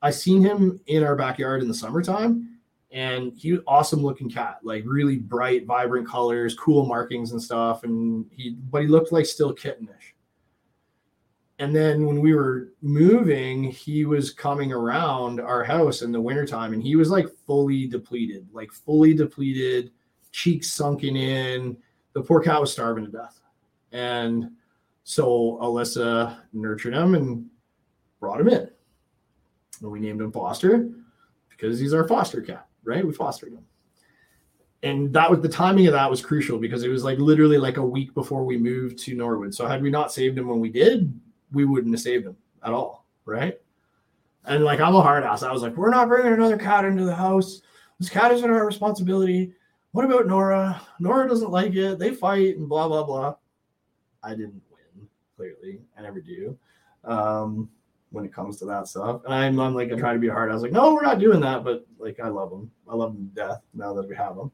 I 0.02 0.12
seen 0.12 0.42
him 0.42 0.80
in 0.88 1.04
our 1.04 1.16
backyard 1.16 1.62
in 1.62 1.68
the 1.68 1.74
summertime, 1.74 2.60
and 2.92 3.34
he 3.36 3.52
was 3.52 3.62
awesome 3.68 4.02
looking 4.02 4.30
cat, 4.30 4.60
like 4.64 4.84
really 4.86 5.18
bright, 5.18 5.66
vibrant 5.66 6.08
colors, 6.08 6.56
cool 6.56 6.86
markings 6.86 7.32
and 7.32 7.42
stuff. 7.42 7.84
And 7.84 8.26
he, 8.32 8.52
but 8.52 8.82
he 8.82 8.88
looked 8.88 9.12
like 9.12 9.26
still 9.26 9.54
kittenish. 9.54 10.15
And 11.60 11.74
then 11.74 12.06
when 12.06 12.20
we 12.20 12.34
were 12.34 12.74
moving, 12.82 13.64
he 13.64 14.06
was 14.06 14.32
coming 14.32 14.74
around 14.74 15.40
our 15.40 15.64
house 15.64 16.02
in 16.02 16.12
the 16.12 16.20
wintertime 16.20 16.74
and 16.74 16.84
he 16.84 16.96
was 16.98 17.10
like 17.10 17.28
fully 17.48 17.88
depleted, 17.88 18.48
like 18.52 18.72
fully 18.72 19.14
depleted, 19.14 19.92
cheeks 20.32 20.72
sunken 20.72 21.16
in. 21.16 21.78
The 22.14 22.22
poor 22.22 22.42
cat 22.42 22.60
was 22.60 22.74
starving 22.74 23.06
to 23.06 23.12
death. 23.12 23.40
And 23.94 24.52
so 25.06 25.58
Alyssa 25.62 26.40
nurtured 26.52 26.94
him 26.94 27.16
and 27.16 27.46
brought 28.20 28.42
him 28.42 28.50
in. 28.50 28.70
And 29.82 29.92
we 29.92 30.00
named 30.02 30.20
him 30.20 30.32
Foster 30.32 30.90
because 31.50 31.80
he's 31.80 31.94
our 31.94 32.08
foster 32.08 32.42
cat 32.42 32.68
right? 32.86 33.06
We 33.06 33.12
fostered 33.12 33.52
him. 33.52 33.66
And 34.84 35.12
that 35.14 35.30
was 35.30 35.42
the 35.42 35.50
timing 35.50 35.88
of 35.88 35.94
that 35.94 36.10
was 36.10 36.22
crucial 36.22 36.60
because 36.60 36.84
it 36.84 36.90
was 36.90 37.04
like 37.04 37.18
literally 37.18 37.58
like 37.58 37.78
a 37.78 37.86
week 37.86 38.14
before 38.14 38.46
we 38.46 38.58
moved 38.58 39.00
to 39.00 39.16
Norwood. 39.16 39.54
So 39.54 39.66
had 39.66 39.82
we 39.82 39.90
not 39.90 40.14
saved 40.14 40.38
him 40.38 40.48
when 40.48 40.60
we 40.60 40.70
did, 40.70 41.20
we 41.56 41.66
wouldn't 41.66 41.94
have 41.94 42.02
saved 42.02 42.28
him 42.28 42.38
at 42.64 42.74
all, 42.74 43.06
right? 43.26 43.60
And 44.46 44.64
like 44.64 44.80
I'm 44.80 44.96
a 44.96 45.02
hard 45.02 45.24
ass. 45.24 45.42
I 45.42 45.52
was 45.52 45.64
like, 45.64 45.76
we're 45.76 45.90
not 45.90 46.08
bringing 46.08 46.34
another 46.34 46.58
cat 46.58 46.86
into 46.86 47.06
the 47.06 47.16
house. 47.16 47.62
This 48.00 48.10
cat 48.10 48.32
isn't 48.32 48.50
our 48.50 48.66
responsibility. 48.66 49.54
What 49.92 50.06
about 50.06 50.28
Nora? 50.28 50.82
Nora 51.00 51.28
doesn't 51.28 51.50
like 51.50 51.74
it. 51.74 51.98
They 51.98 52.14
fight 52.14 52.58
and 52.58 52.70
blah 52.70 52.88
blah 52.88 53.04
blah. 53.04 53.36
I 54.22 54.32
didn't 54.32 54.62
win. 54.70 55.08
Clearly, 55.36 55.82
I 55.98 56.02
never 56.04 56.22
do. 56.22 56.58
Um, 57.04 57.70
when 58.12 58.24
it 58.26 58.34
comes 58.34 58.58
to 58.58 58.66
that 58.66 58.88
stuff. 58.88 59.22
And 59.26 59.34
I'm, 59.34 59.60
I'm 59.60 59.76
like, 59.76 59.92
I 59.92 59.96
try 59.96 60.14
to 60.14 60.20
be 60.20 60.30
hard. 60.30 60.50
I 60.50 60.54
was 60.54 60.64
like, 60.64 60.72
no, 60.72 60.94
we're 60.94 61.02
not 61.02 61.20
doing 61.20 61.42
that. 61.42 61.64
But 61.66 61.86
like, 62.00 62.20
I 62.20 62.30
love 62.30 62.50
them. 62.50 62.72
I 62.90 62.96
love 62.96 63.14
them 63.14 63.30
to 63.30 63.36
death 63.36 63.62
now 63.74 63.94
that 63.94 64.08
we 64.08 64.16
have 64.16 64.38
them. 64.38 64.52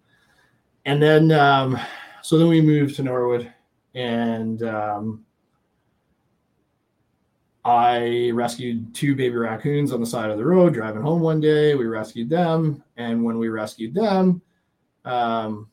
And 0.85 1.01
then, 1.01 1.31
um, 1.31 1.77
so 2.23 2.39
then 2.39 2.47
we 2.47 2.59
moved 2.59 2.95
to 2.95 3.03
Norwood 3.03 3.53
and, 3.93 4.63
um, 4.63 5.23
I 7.63 8.31
rescued 8.33 8.93
two 8.95 9.15
baby 9.15 9.35
raccoons 9.35 9.93
on 9.93 9.99
the 9.99 10.05
side 10.05 10.31
of 10.31 10.37
the 10.37 10.45
road 10.45 10.73
driving 10.73 11.03
home 11.03 11.21
one 11.21 11.39
day. 11.39 11.75
We 11.75 11.85
rescued 11.85 12.29
them. 12.29 12.83
And 12.97 13.23
when 13.23 13.37
we 13.37 13.49
rescued 13.49 13.93
them, 13.93 14.41
um, 15.05 15.69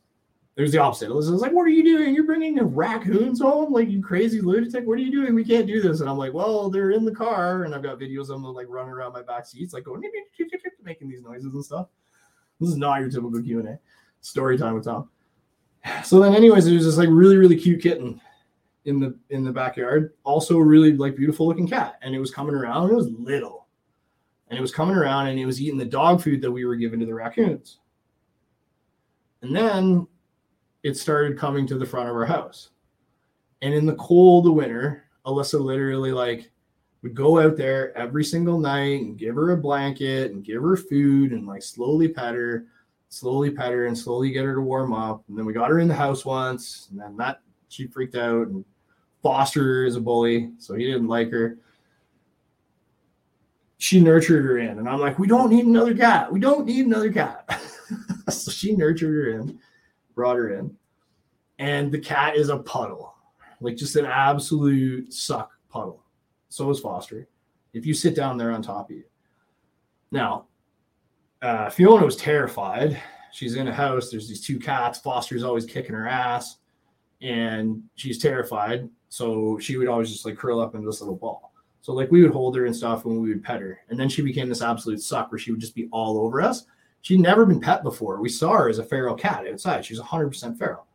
there's 0.54 0.72
the 0.72 0.78
opposite. 0.78 1.10
Elizabeth's 1.10 1.40
like, 1.40 1.52
"What 1.52 1.66
are 1.66 1.70
you 1.70 1.84
doing? 1.84 2.14
You're 2.14 2.26
bringing 2.26 2.60
raccoons 2.60 3.40
home, 3.40 3.72
like 3.72 3.88
you 3.88 4.02
crazy 4.02 4.40
lunatic. 4.40 4.86
What 4.86 4.98
are 4.98 5.02
you 5.02 5.12
doing? 5.12 5.34
We 5.34 5.44
can't 5.44 5.68
do 5.68 5.80
this." 5.80 6.00
And 6.00 6.10
I'm 6.10 6.18
like, 6.18 6.34
"Well, 6.34 6.68
they're 6.68 6.90
in 6.90 7.04
the 7.04 7.14
car, 7.14 7.62
and 7.62 7.74
I've 7.74 7.82
got 7.82 8.00
videos 8.00 8.22
of 8.22 8.42
them 8.42 8.42
like 8.42 8.66
running 8.68 8.92
around 8.92 9.12
my 9.12 9.22
back 9.22 9.46
seats, 9.46 9.72
like 9.72 9.84
going 9.84 10.02
making 10.82 11.08
these 11.08 11.22
noises 11.22 11.54
and 11.54 11.64
stuff." 11.64 11.86
This 12.60 12.70
is 12.70 12.76
not 12.76 13.00
your 13.00 13.08
typical 13.08 13.40
Q 13.40 13.60
and 13.60 13.68
A. 13.68 13.78
Story 14.20 14.58
time 14.58 14.74
with 14.74 14.84
Tom. 14.84 15.08
So 16.02 16.18
then, 16.18 16.34
anyways, 16.34 16.64
there 16.64 16.74
was 16.74 16.84
this 16.84 16.96
like 16.96 17.08
really 17.08 17.36
really 17.36 17.56
cute 17.56 17.80
kitten 17.80 18.20
in 18.88 18.98
the 18.98 19.16
in 19.30 19.44
the 19.44 19.52
backyard. 19.52 20.14
Also, 20.24 20.56
a 20.56 20.64
really 20.64 20.96
like 20.96 21.16
beautiful 21.16 21.46
looking 21.46 21.68
cat, 21.68 21.98
and 22.02 22.14
it 22.14 22.18
was 22.18 22.30
coming 22.30 22.54
around. 22.54 22.90
It 22.90 22.94
was 22.94 23.10
little, 23.10 23.66
and 24.48 24.58
it 24.58 24.62
was 24.62 24.72
coming 24.72 24.96
around, 24.96 25.28
and 25.28 25.38
it 25.38 25.46
was 25.46 25.60
eating 25.60 25.78
the 25.78 25.84
dog 25.84 26.22
food 26.22 26.40
that 26.42 26.50
we 26.50 26.64
were 26.64 26.76
giving 26.76 26.98
to 27.00 27.06
the 27.06 27.14
raccoons. 27.14 27.78
And 29.42 29.54
then 29.54 30.06
it 30.82 30.96
started 30.96 31.38
coming 31.38 31.66
to 31.66 31.78
the 31.78 31.86
front 31.86 32.08
of 32.08 32.16
our 32.16 32.26
house. 32.26 32.70
And 33.62 33.74
in 33.74 33.86
the 33.86 33.94
cold 33.96 34.46
of 34.46 34.54
winter, 34.54 35.04
Alyssa 35.26 35.60
literally 35.60 36.12
like 36.12 36.50
would 37.02 37.14
go 37.14 37.38
out 37.38 37.56
there 37.56 37.96
every 37.96 38.24
single 38.24 38.58
night 38.58 39.02
and 39.02 39.18
give 39.18 39.34
her 39.36 39.52
a 39.52 39.56
blanket 39.56 40.32
and 40.32 40.44
give 40.44 40.62
her 40.62 40.76
food 40.76 41.32
and 41.32 41.46
like 41.46 41.62
slowly 41.62 42.08
pet 42.08 42.34
her, 42.34 42.66
slowly 43.08 43.50
pet 43.50 43.72
her 43.72 43.86
and 43.86 43.96
slowly 43.96 44.30
get 44.30 44.44
her 44.44 44.54
to 44.54 44.60
warm 44.60 44.92
up. 44.92 45.22
And 45.28 45.38
then 45.38 45.44
we 45.46 45.52
got 45.52 45.70
her 45.70 45.78
in 45.78 45.88
the 45.88 45.94
house 45.94 46.24
once, 46.24 46.88
and 46.90 46.98
then 46.98 47.16
that 47.18 47.40
she 47.68 47.86
freaked 47.86 48.16
out 48.16 48.48
and 48.48 48.64
Foster 49.28 49.84
is 49.84 49.94
a 49.94 50.00
bully, 50.00 50.52
so 50.58 50.74
he 50.74 50.86
didn't 50.86 51.06
like 51.06 51.30
her. 51.30 51.58
She 53.76 54.00
nurtured 54.00 54.42
her 54.42 54.56
in, 54.56 54.78
and 54.78 54.88
I'm 54.88 55.00
like, 55.00 55.18
we 55.18 55.26
don't 55.26 55.50
need 55.50 55.66
another 55.66 55.94
cat. 55.94 56.32
We 56.32 56.40
don't 56.40 56.64
need 56.64 56.86
another 56.86 57.12
cat. 57.12 57.60
so 58.30 58.50
she 58.50 58.74
nurtured 58.74 59.14
her 59.14 59.40
in 59.40 59.58
brought 60.14 60.36
her 60.36 60.58
in, 60.58 60.74
and 61.60 61.92
the 61.92 61.98
cat 61.98 62.36
is 62.36 62.48
a 62.48 62.58
puddle, 62.58 63.14
like 63.60 63.76
just 63.76 63.96
an 63.96 64.06
absolute 64.06 65.12
suck 65.12 65.52
puddle. 65.68 66.02
So 66.48 66.70
is 66.70 66.80
Foster. 66.80 67.28
If 67.74 67.84
you 67.84 67.92
sit 67.92 68.16
down 68.16 68.38
there 68.38 68.50
on 68.50 68.62
top 68.62 68.88
of 68.88 68.96
you. 68.96 69.04
Now, 70.10 70.46
uh, 71.42 71.68
Fiona 71.68 72.04
was 72.06 72.16
terrified. 72.16 72.98
She's 73.30 73.56
in 73.56 73.68
a 73.68 73.74
house. 73.74 74.10
There's 74.10 74.26
these 74.26 74.40
two 74.40 74.58
cats. 74.58 74.98
Foster's 74.98 75.44
always 75.44 75.66
kicking 75.66 75.94
her 75.94 76.08
ass, 76.08 76.56
and 77.20 77.82
she's 77.94 78.18
terrified. 78.18 78.88
So 79.08 79.58
she 79.58 79.76
would 79.76 79.88
always 79.88 80.10
just 80.10 80.24
like 80.24 80.36
curl 80.36 80.60
up 80.60 80.74
in 80.74 80.84
this 80.84 81.00
little 81.00 81.16
ball. 81.16 81.52
So 81.80 81.92
like 81.92 82.10
we 82.10 82.22
would 82.22 82.32
hold 82.32 82.56
her 82.56 82.66
and 82.66 82.76
stuff 82.76 83.04
when 83.04 83.20
we 83.20 83.30
would 83.30 83.42
pet 83.42 83.60
her, 83.60 83.80
and 83.88 83.98
then 83.98 84.08
she 84.08 84.22
became 84.22 84.48
this 84.48 84.62
absolute 84.62 85.00
suck 85.00 85.30
where 85.32 85.38
she 85.38 85.50
would 85.50 85.60
just 85.60 85.74
be 85.74 85.88
all 85.90 86.18
over 86.18 86.42
us. 86.42 86.64
She'd 87.00 87.20
never 87.20 87.46
been 87.46 87.60
pet 87.60 87.82
before. 87.82 88.20
We 88.20 88.28
saw 88.28 88.52
her 88.54 88.68
as 88.68 88.78
a 88.78 88.84
feral 88.84 89.14
cat 89.14 89.46
outside. 89.46 89.84
She's 89.84 90.00
100% 90.00 90.58
feral. 90.58 90.86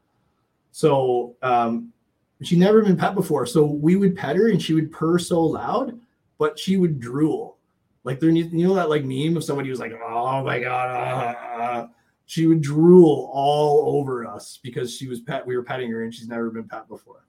So 0.72 1.36
um, 1.42 1.94
she'd 2.42 2.60
never 2.60 2.82
been 2.84 2.98
pet 2.98 3.16
before. 3.16 3.46
So 3.46 3.64
we 3.64 3.96
would 3.96 4.16
pet 4.16 4.36
her 4.36 4.50
and 4.50 4.62
she 4.62 4.74
would 4.74 4.92
purr 4.92 5.18
so 5.18 5.42
loud, 5.42 5.98
but 6.38 6.60
she 6.60 6.78
would 6.78 7.00
drool. 7.00 7.58
Like 8.04 8.20
there, 8.20 8.30
you 8.30 8.68
know 8.68 8.76
that 8.76 8.90
like 8.90 9.06
meme 9.06 9.38
of 9.38 9.44
somebody 9.44 9.70
who's 9.70 9.80
like, 9.80 9.94
oh 9.94 10.44
my 10.44 10.60
god, 10.60 10.90
uh, 10.90 11.62
uh, 11.62 11.88
she 12.26 12.48
would 12.48 12.62
drool 12.62 13.30
all 13.34 13.98
over 13.98 14.26
us 14.26 14.60
because 14.64 14.96
she 14.96 15.08
was 15.08 15.22
pet. 15.22 15.46
We 15.46 15.58
were 15.58 15.64
petting 15.64 15.92
her 15.92 16.04
and 16.04 16.14
she's 16.14 16.28
never 16.28 16.50
been 16.50 16.68
pet 16.68 16.88
before. 16.88 17.26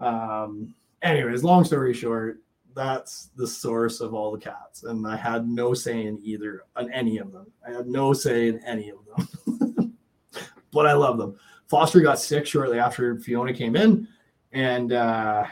Um. 0.00 0.74
Anyways, 1.02 1.42
long 1.42 1.64
story 1.64 1.92
short, 1.92 2.42
that's 2.74 3.30
the 3.36 3.46
source 3.46 4.00
of 4.00 4.14
all 4.14 4.32
the 4.32 4.38
cats, 4.38 4.84
and 4.84 5.06
I 5.06 5.16
had 5.16 5.48
no 5.48 5.74
say 5.74 6.06
in 6.06 6.18
either 6.22 6.64
on 6.76 6.92
any 6.92 7.18
of 7.18 7.32
them. 7.32 7.46
I 7.66 7.72
had 7.72 7.86
no 7.86 8.12
say 8.12 8.48
in 8.48 8.60
any 8.64 8.90
of 8.90 8.98
them, 9.04 9.96
but 10.72 10.86
I 10.86 10.92
love 10.92 11.18
them. 11.18 11.36
Foster 11.68 12.00
got 12.00 12.18
sick 12.20 12.46
shortly 12.46 12.78
after 12.78 13.18
Fiona 13.18 13.52
came 13.52 13.76
in, 13.76 14.06
and 14.52 14.92
uh, 14.92 15.44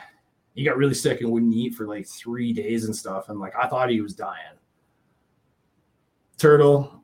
he 0.54 0.64
got 0.64 0.76
really 0.76 0.94
sick 0.94 1.20
and 1.20 1.30
wouldn't 1.30 1.54
eat 1.54 1.74
for 1.74 1.86
like 1.86 2.06
three 2.06 2.52
days 2.52 2.84
and 2.84 2.94
stuff. 2.94 3.28
And 3.28 3.40
like 3.40 3.54
I 3.56 3.66
thought 3.68 3.90
he 3.90 4.00
was 4.00 4.14
dying. 4.14 4.56
Turtle, 6.36 6.99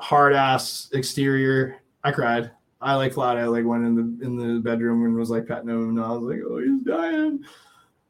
hard 0.00 0.32
ass 0.32 0.88
exterior. 0.92 1.76
I 2.02 2.10
cried. 2.10 2.50
I 2.80 2.94
like 2.94 3.12
flat 3.12 3.36
out 3.36 3.50
like 3.50 3.64
went 3.64 3.84
in 3.84 3.94
the 3.94 4.24
in 4.24 4.36
the 4.36 4.60
bedroom 4.60 5.04
and 5.04 5.14
was 5.14 5.30
like 5.30 5.46
petting 5.46 5.68
him, 5.68 5.90
and 5.90 6.00
I 6.00 6.10
was 6.12 6.22
like, 6.22 6.40
oh, 6.44 6.58
he's 6.58 6.82
dying. 6.82 7.44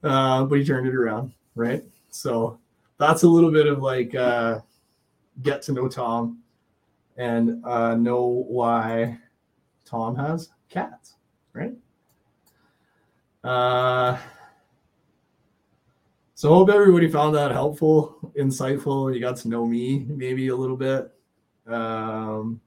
Uh, 0.02 0.44
but 0.44 0.58
he 0.58 0.64
turned 0.64 0.86
it 0.86 0.94
around, 0.94 1.32
right? 1.56 1.82
So 2.10 2.58
that's 2.96 3.24
a 3.24 3.28
little 3.28 3.50
bit 3.50 3.66
of 3.66 3.82
like 3.82 4.14
uh, 4.14 4.60
get 5.42 5.62
to 5.62 5.72
know 5.72 5.88
Tom 5.88 6.38
and 7.16 7.64
uh, 7.64 7.96
know 7.96 8.44
why 8.48 9.18
Tom 9.84 10.14
has 10.14 10.50
cats, 10.68 11.16
right? 11.52 11.74
Uh, 13.42 14.16
so 16.34 16.48
hope 16.50 16.70
everybody 16.70 17.08
found 17.08 17.34
that 17.34 17.50
helpful, 17.50 18.32
insightful. 18.38 19.12
You 19.12 19.20
got 19.20 19.36
to 19.38 19.48
know 19.48 19.66
me 19.66 20.06
maybe 20.08 20.48
a 20.48 20.56
little 20.56 20.76
bit. 20.76 21.12
Um, 21.70 22.60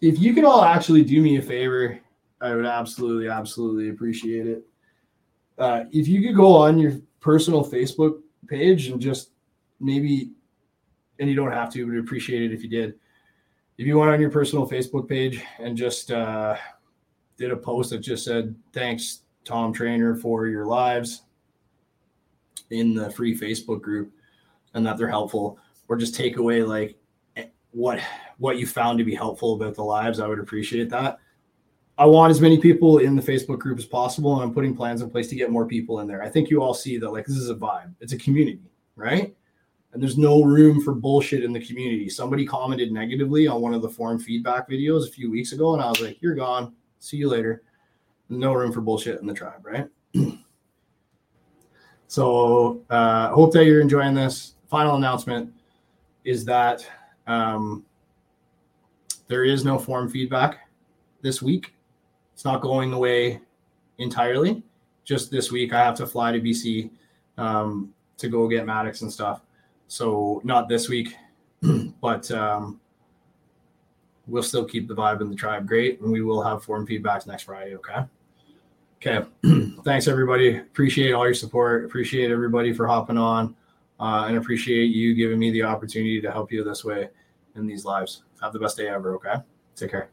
if 0.00 0.18
you 0.18 0.34
could 0.34 0.44
all 0.44 0.62
actually 0.62 1.04
do 1.04 1.22
me 1.22 1.36
a 1.36 1.42
favor, 1.42 1.98
I 2.40 2.54
would 2.54 2.66
absolutely, 2.66 3.28
absolutely 3.28 3.88
appreciate 3.88 4.46
it. 4.46 4.66
Uh, 5.56 5.84
if 5.92 6.08
you 6.08 6.20
could 6.20 6.36
go 6.36 6.56
on 6.56 6.78
your 6.78 7.00
personal 7.20 7.64
Facebook 7.64 8.20
page 8.48 8.88
and 8.88 9.00
just 9.00 9.30
maybe, 9.80 10.32
and 11.18 11.30
you 11.30 11.36
don't 11.36 11.52
have 11.52 11.72
to, 11.72 11.86
but 11.86 11.96
appreciate 11.98 12.42
it 12.42 12.52
if 12.52 12.62
you 12.62 12.68
did. 12.68 12.94
If 13.78 13.86
you 13.86 13.98
went 13.98 14.10
on 14.10 14.20
your 14.20 14.30
personal 14.30 14.68
Facebook 14.68 15.08
page 15.08 15.42
and 15.58 15.76
just 15.76 16.10
uh, 16.10 16.56
did 17.36 17.50
a 17.50 17.56
post 17.56 17.90
that 17.90 17.98
just 17.98 18.24
said, 18.24 18.54
thanks, 18.72 19.22
Tom 19.44 19.72
Trainer, 19.72 20.14
for 20.14 20.46
your 20.46 20.66
lives 20.66 21.22
in 22.70 22.94
the 22.94 23.10
free 23.10 23.36
Facebook 23.38 23.80
group 23.80 24.12
and 24.74 24.84
that 24.86 24.96
they're 24.96 25.08
helpful, 25.08 25.58
or 25.88 25.96
just 25.96 26.14
take 26.14 26.36
away 26.36 26.62
like 26.62 26.96
what 27.74 28.00
what 28.38 28.56
you 28.58 28.66
found 28.66 28.98
to 28.98 29.04
be 29.04 29.14
helpful 29.14 29.54
about 29.54 29.74
the 29.74 29.82
lives, 29.82 30.20
I 30.20 30.28
would 30.28 30.38
appreciate 30.38 30.88
that. 30.90 31.18
I 31.98 32.06
want 32.06 32.30
as 32.30 32.40
many 32.40 32.58
people 32.58 32.98
in 32.98 33.14
the 33.14 33.22
Facebook 33.22 33.58
group 33.58 33.78
as 33.78 33.84
possible, 33.84 34.34
and 34.34 34.42
I'm 34.42 34.54
putting 34.54 34.74
plans 34.74 35.02
in 35.02 35.10
place 35.10 35.28
to 35.28 35.36
get 35.36 35.50
more 35.50 35.66
people 35.66 36.00
in 36.00 36.08
there. 36.08 36.22
I 36.22 36.28
think 36.28 36.50
you 36.50 36.62
all 36.62 36.74
see 36.74 36.98
that 36.98 37.12
like 37.12 37.26
this 37.26 37.36
is 37.36 37.50
a 37.50 37.54
vibe. 37.54 37.94
It's 38.00 38.12
a 38.12 38.18
community, 38.18 38.62
right? 38.96 39.34
And 39.92 40.02
there's 40.02 40.18
no 40.18 40.42
room 40.42 40.82
for 40.82 40.92
bullshit 40.92 41.44
in 41.44 41.52
the 41.52 41.64
community. 41.64 42.08
Somebody 42.08 42.44
commented 42.44 42.90
negatively 42.90 43.46
on 43.46 43.60
one 43.60 43.74
of 43.74 43.82
the 43.82 43.88
form 43.88 44.18
feedback 44.18 44.68
videos 44.68 45.06
a 45.06 45.10
few 45.10 45.30
weeks 45.30 45.52
ago, 45.52 45.74
and 45.74 45.82
I 45.82 45.88
was 45.88 46.00
like, 46.00 46.20
"You're 46.20 46.34
gone. 46.34 46.74
See 46.98 47.16
you 47.16 47.28
later." 47.28 47.62
No 48.28 48.54
room 48.54 48.72
for 48.72 48.80
bullshit 48.80 49.20
in 49.20 49.26
the 49.26 49.34
tribe, 49.34 49.64
right? 49.64 49.88
so, 52.06 52.82
uh, 52.90 53.28
hope 53.28 53.52
that 53.52 53.66
you're 53.66 53.80
enjoying 53.80 54.14
this. 54.14 54.54
Final 54.68 54.96
announcement 54.96 55.52
is 56.24 56.44
that 56.46 56.86
um, 57.26 57.84
there 59.28 59.44
is 59.44 59.64
no 59.64 59.78
form 59.78 60.08
feedback 60.08 60.68
this 61.22 61.40
week 61.40 61.74
it's 62.34 62.44
not 62.44 62.60
going 62.60 62.92
away 62.92 63.40
entirely. 63.98 64.62
Just 65.04 65.30
this 65.30 65.52
week, 65.52 65.72
I 65.72 65.82
have 65.82 65.94
to 65.96 66.06
fly 66.06 66.32
to 66.32 66.40
BC 66.40 66.90
um, 67.38 67.94
to 68.18 68.28
go 68.28 68.48
get 68.48 68.66
Maddox 68.66 69.02
and 69.02 69.12
stuff. 69.12 69.42
So 69.86 70.40
not 70.44 70.68
this 70.68 70.88
week, 70.88 71.16
but 72.00 72.30
um, 72.32 72.80
we'll 74.26 74.42
still 74.42 74.64
keep 74.64 74.88
the 74.88 74.94
vibe 74.94 75.20
in 75.20 75.30
the 75.30 75.36
tribe 75.36 75.68
great, 75.68 76.00
and 76.00 76.10
we 76.10 76.22
will 76.22 76.42
have 76.42 76.64
form 76.64 76.86
feedbacks 76.86 77.26
next 77.26 77.44
Friday. 77.44 77.76
Okay. 77.76 78.04
Okay. 78.96 79.26
Thanks 79.84 80.08
everybody. 80.08 80.56
Appreciate 80.56 81.12
all 81.12 81.26
your 81.26 81.34
support. 81.34 81.84
Appreciate 81.84 82.30
everybody 82.30 82.72
for 82.72 82.86
hopping 82.86 83.18
on, 83.18 83.54
uh, 84.00 84.24
and 84.28 84.36
appreciate 84.36 84.86
you 84.86 85.14
giving 85.14 85.38
me 85.38 85.50
the 85.50 85.62
opportunity 85.62 86.20
to 86.20 86.30
help 86.30 86.52
you 86.52 86.64
this 86.64 86.84
way 86.84 87.08
in 87.56 87.66
these 87.66 87.84
lives. 87.84 88.22
Have 88.42 88.52
the 88.52 88.58
best 88.58 88.76
day 88.76 88.88
ever. 88.88 89.14
Okay. 89.16 89.36
Take 89.76 89.90
care. 89.90 90.08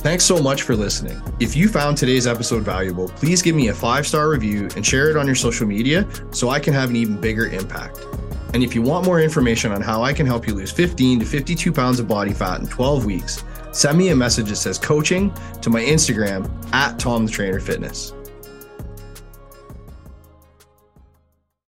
Thanks 0.00 0.24
so 0.24 0.38
much 0.38 0.62
for 0.62 0.76
listening. 0.76 1.20
If 1.40 1.56
you 1.56 1.68
found 1.68 1.96
today's 1.96 2.26
episode 2.26 2.62
valuable, 2.62 3.08
please 3.08 3.42
give 3.42 3.56
me 3.56 3.68
a 3.68 3.74
five 3.74 4.06
star 4.06 4.28
review 4.28 4.68
and 4.76 4.86
share 4.86 5.10
it 5.10 5.16
on 5.16 5.26
your 5.26 5.34
social 5.34 5.66
media 5.66 6.08
so 6.30 6.50
I 6.50 6.60
can 6.60 6.72
have 6.72 6.90
an 6.90 6.96
even 6.96 7.20
bigger 7.20 7.48
impact. 7.48 7.98
And 8.54 8.62
if 8.62 8.74
you 8.74 8.80
want 8.80 9.04
more 9.04 9.20
information 9.20 9.72
on 9.72 9.82
how 9.82 10.02
I 10.02 10.12
can 10.12 10.24
help 10.24 10.46
you 10.46 10.54
lose 10.54 10.70
15 10.70 11.20
to 11.20 11.26
52 11.26 11.72
pounds 11.72 12.00
of 12.00 12.08
body 12.08 12.32
fat 12.32 12.60
in 12.60 12.66
12 12.66 13.04
weeks, 13.04 13.44
send 13.72 13.98
me 13.98 14.08
a 14.10 14.16
message 14.16 14.48
that 14.48 14.56
says 14.56 14.78
coaching 14.78 15.32
to 15.60 15.68
my 15.68 15.82
Instagram 15.82 16.50
at 16.72 16.98
Tom 16.98 17.26
the 17.26 17.32
Trainer 17.32 17.60
Fitness. 17.60 18.14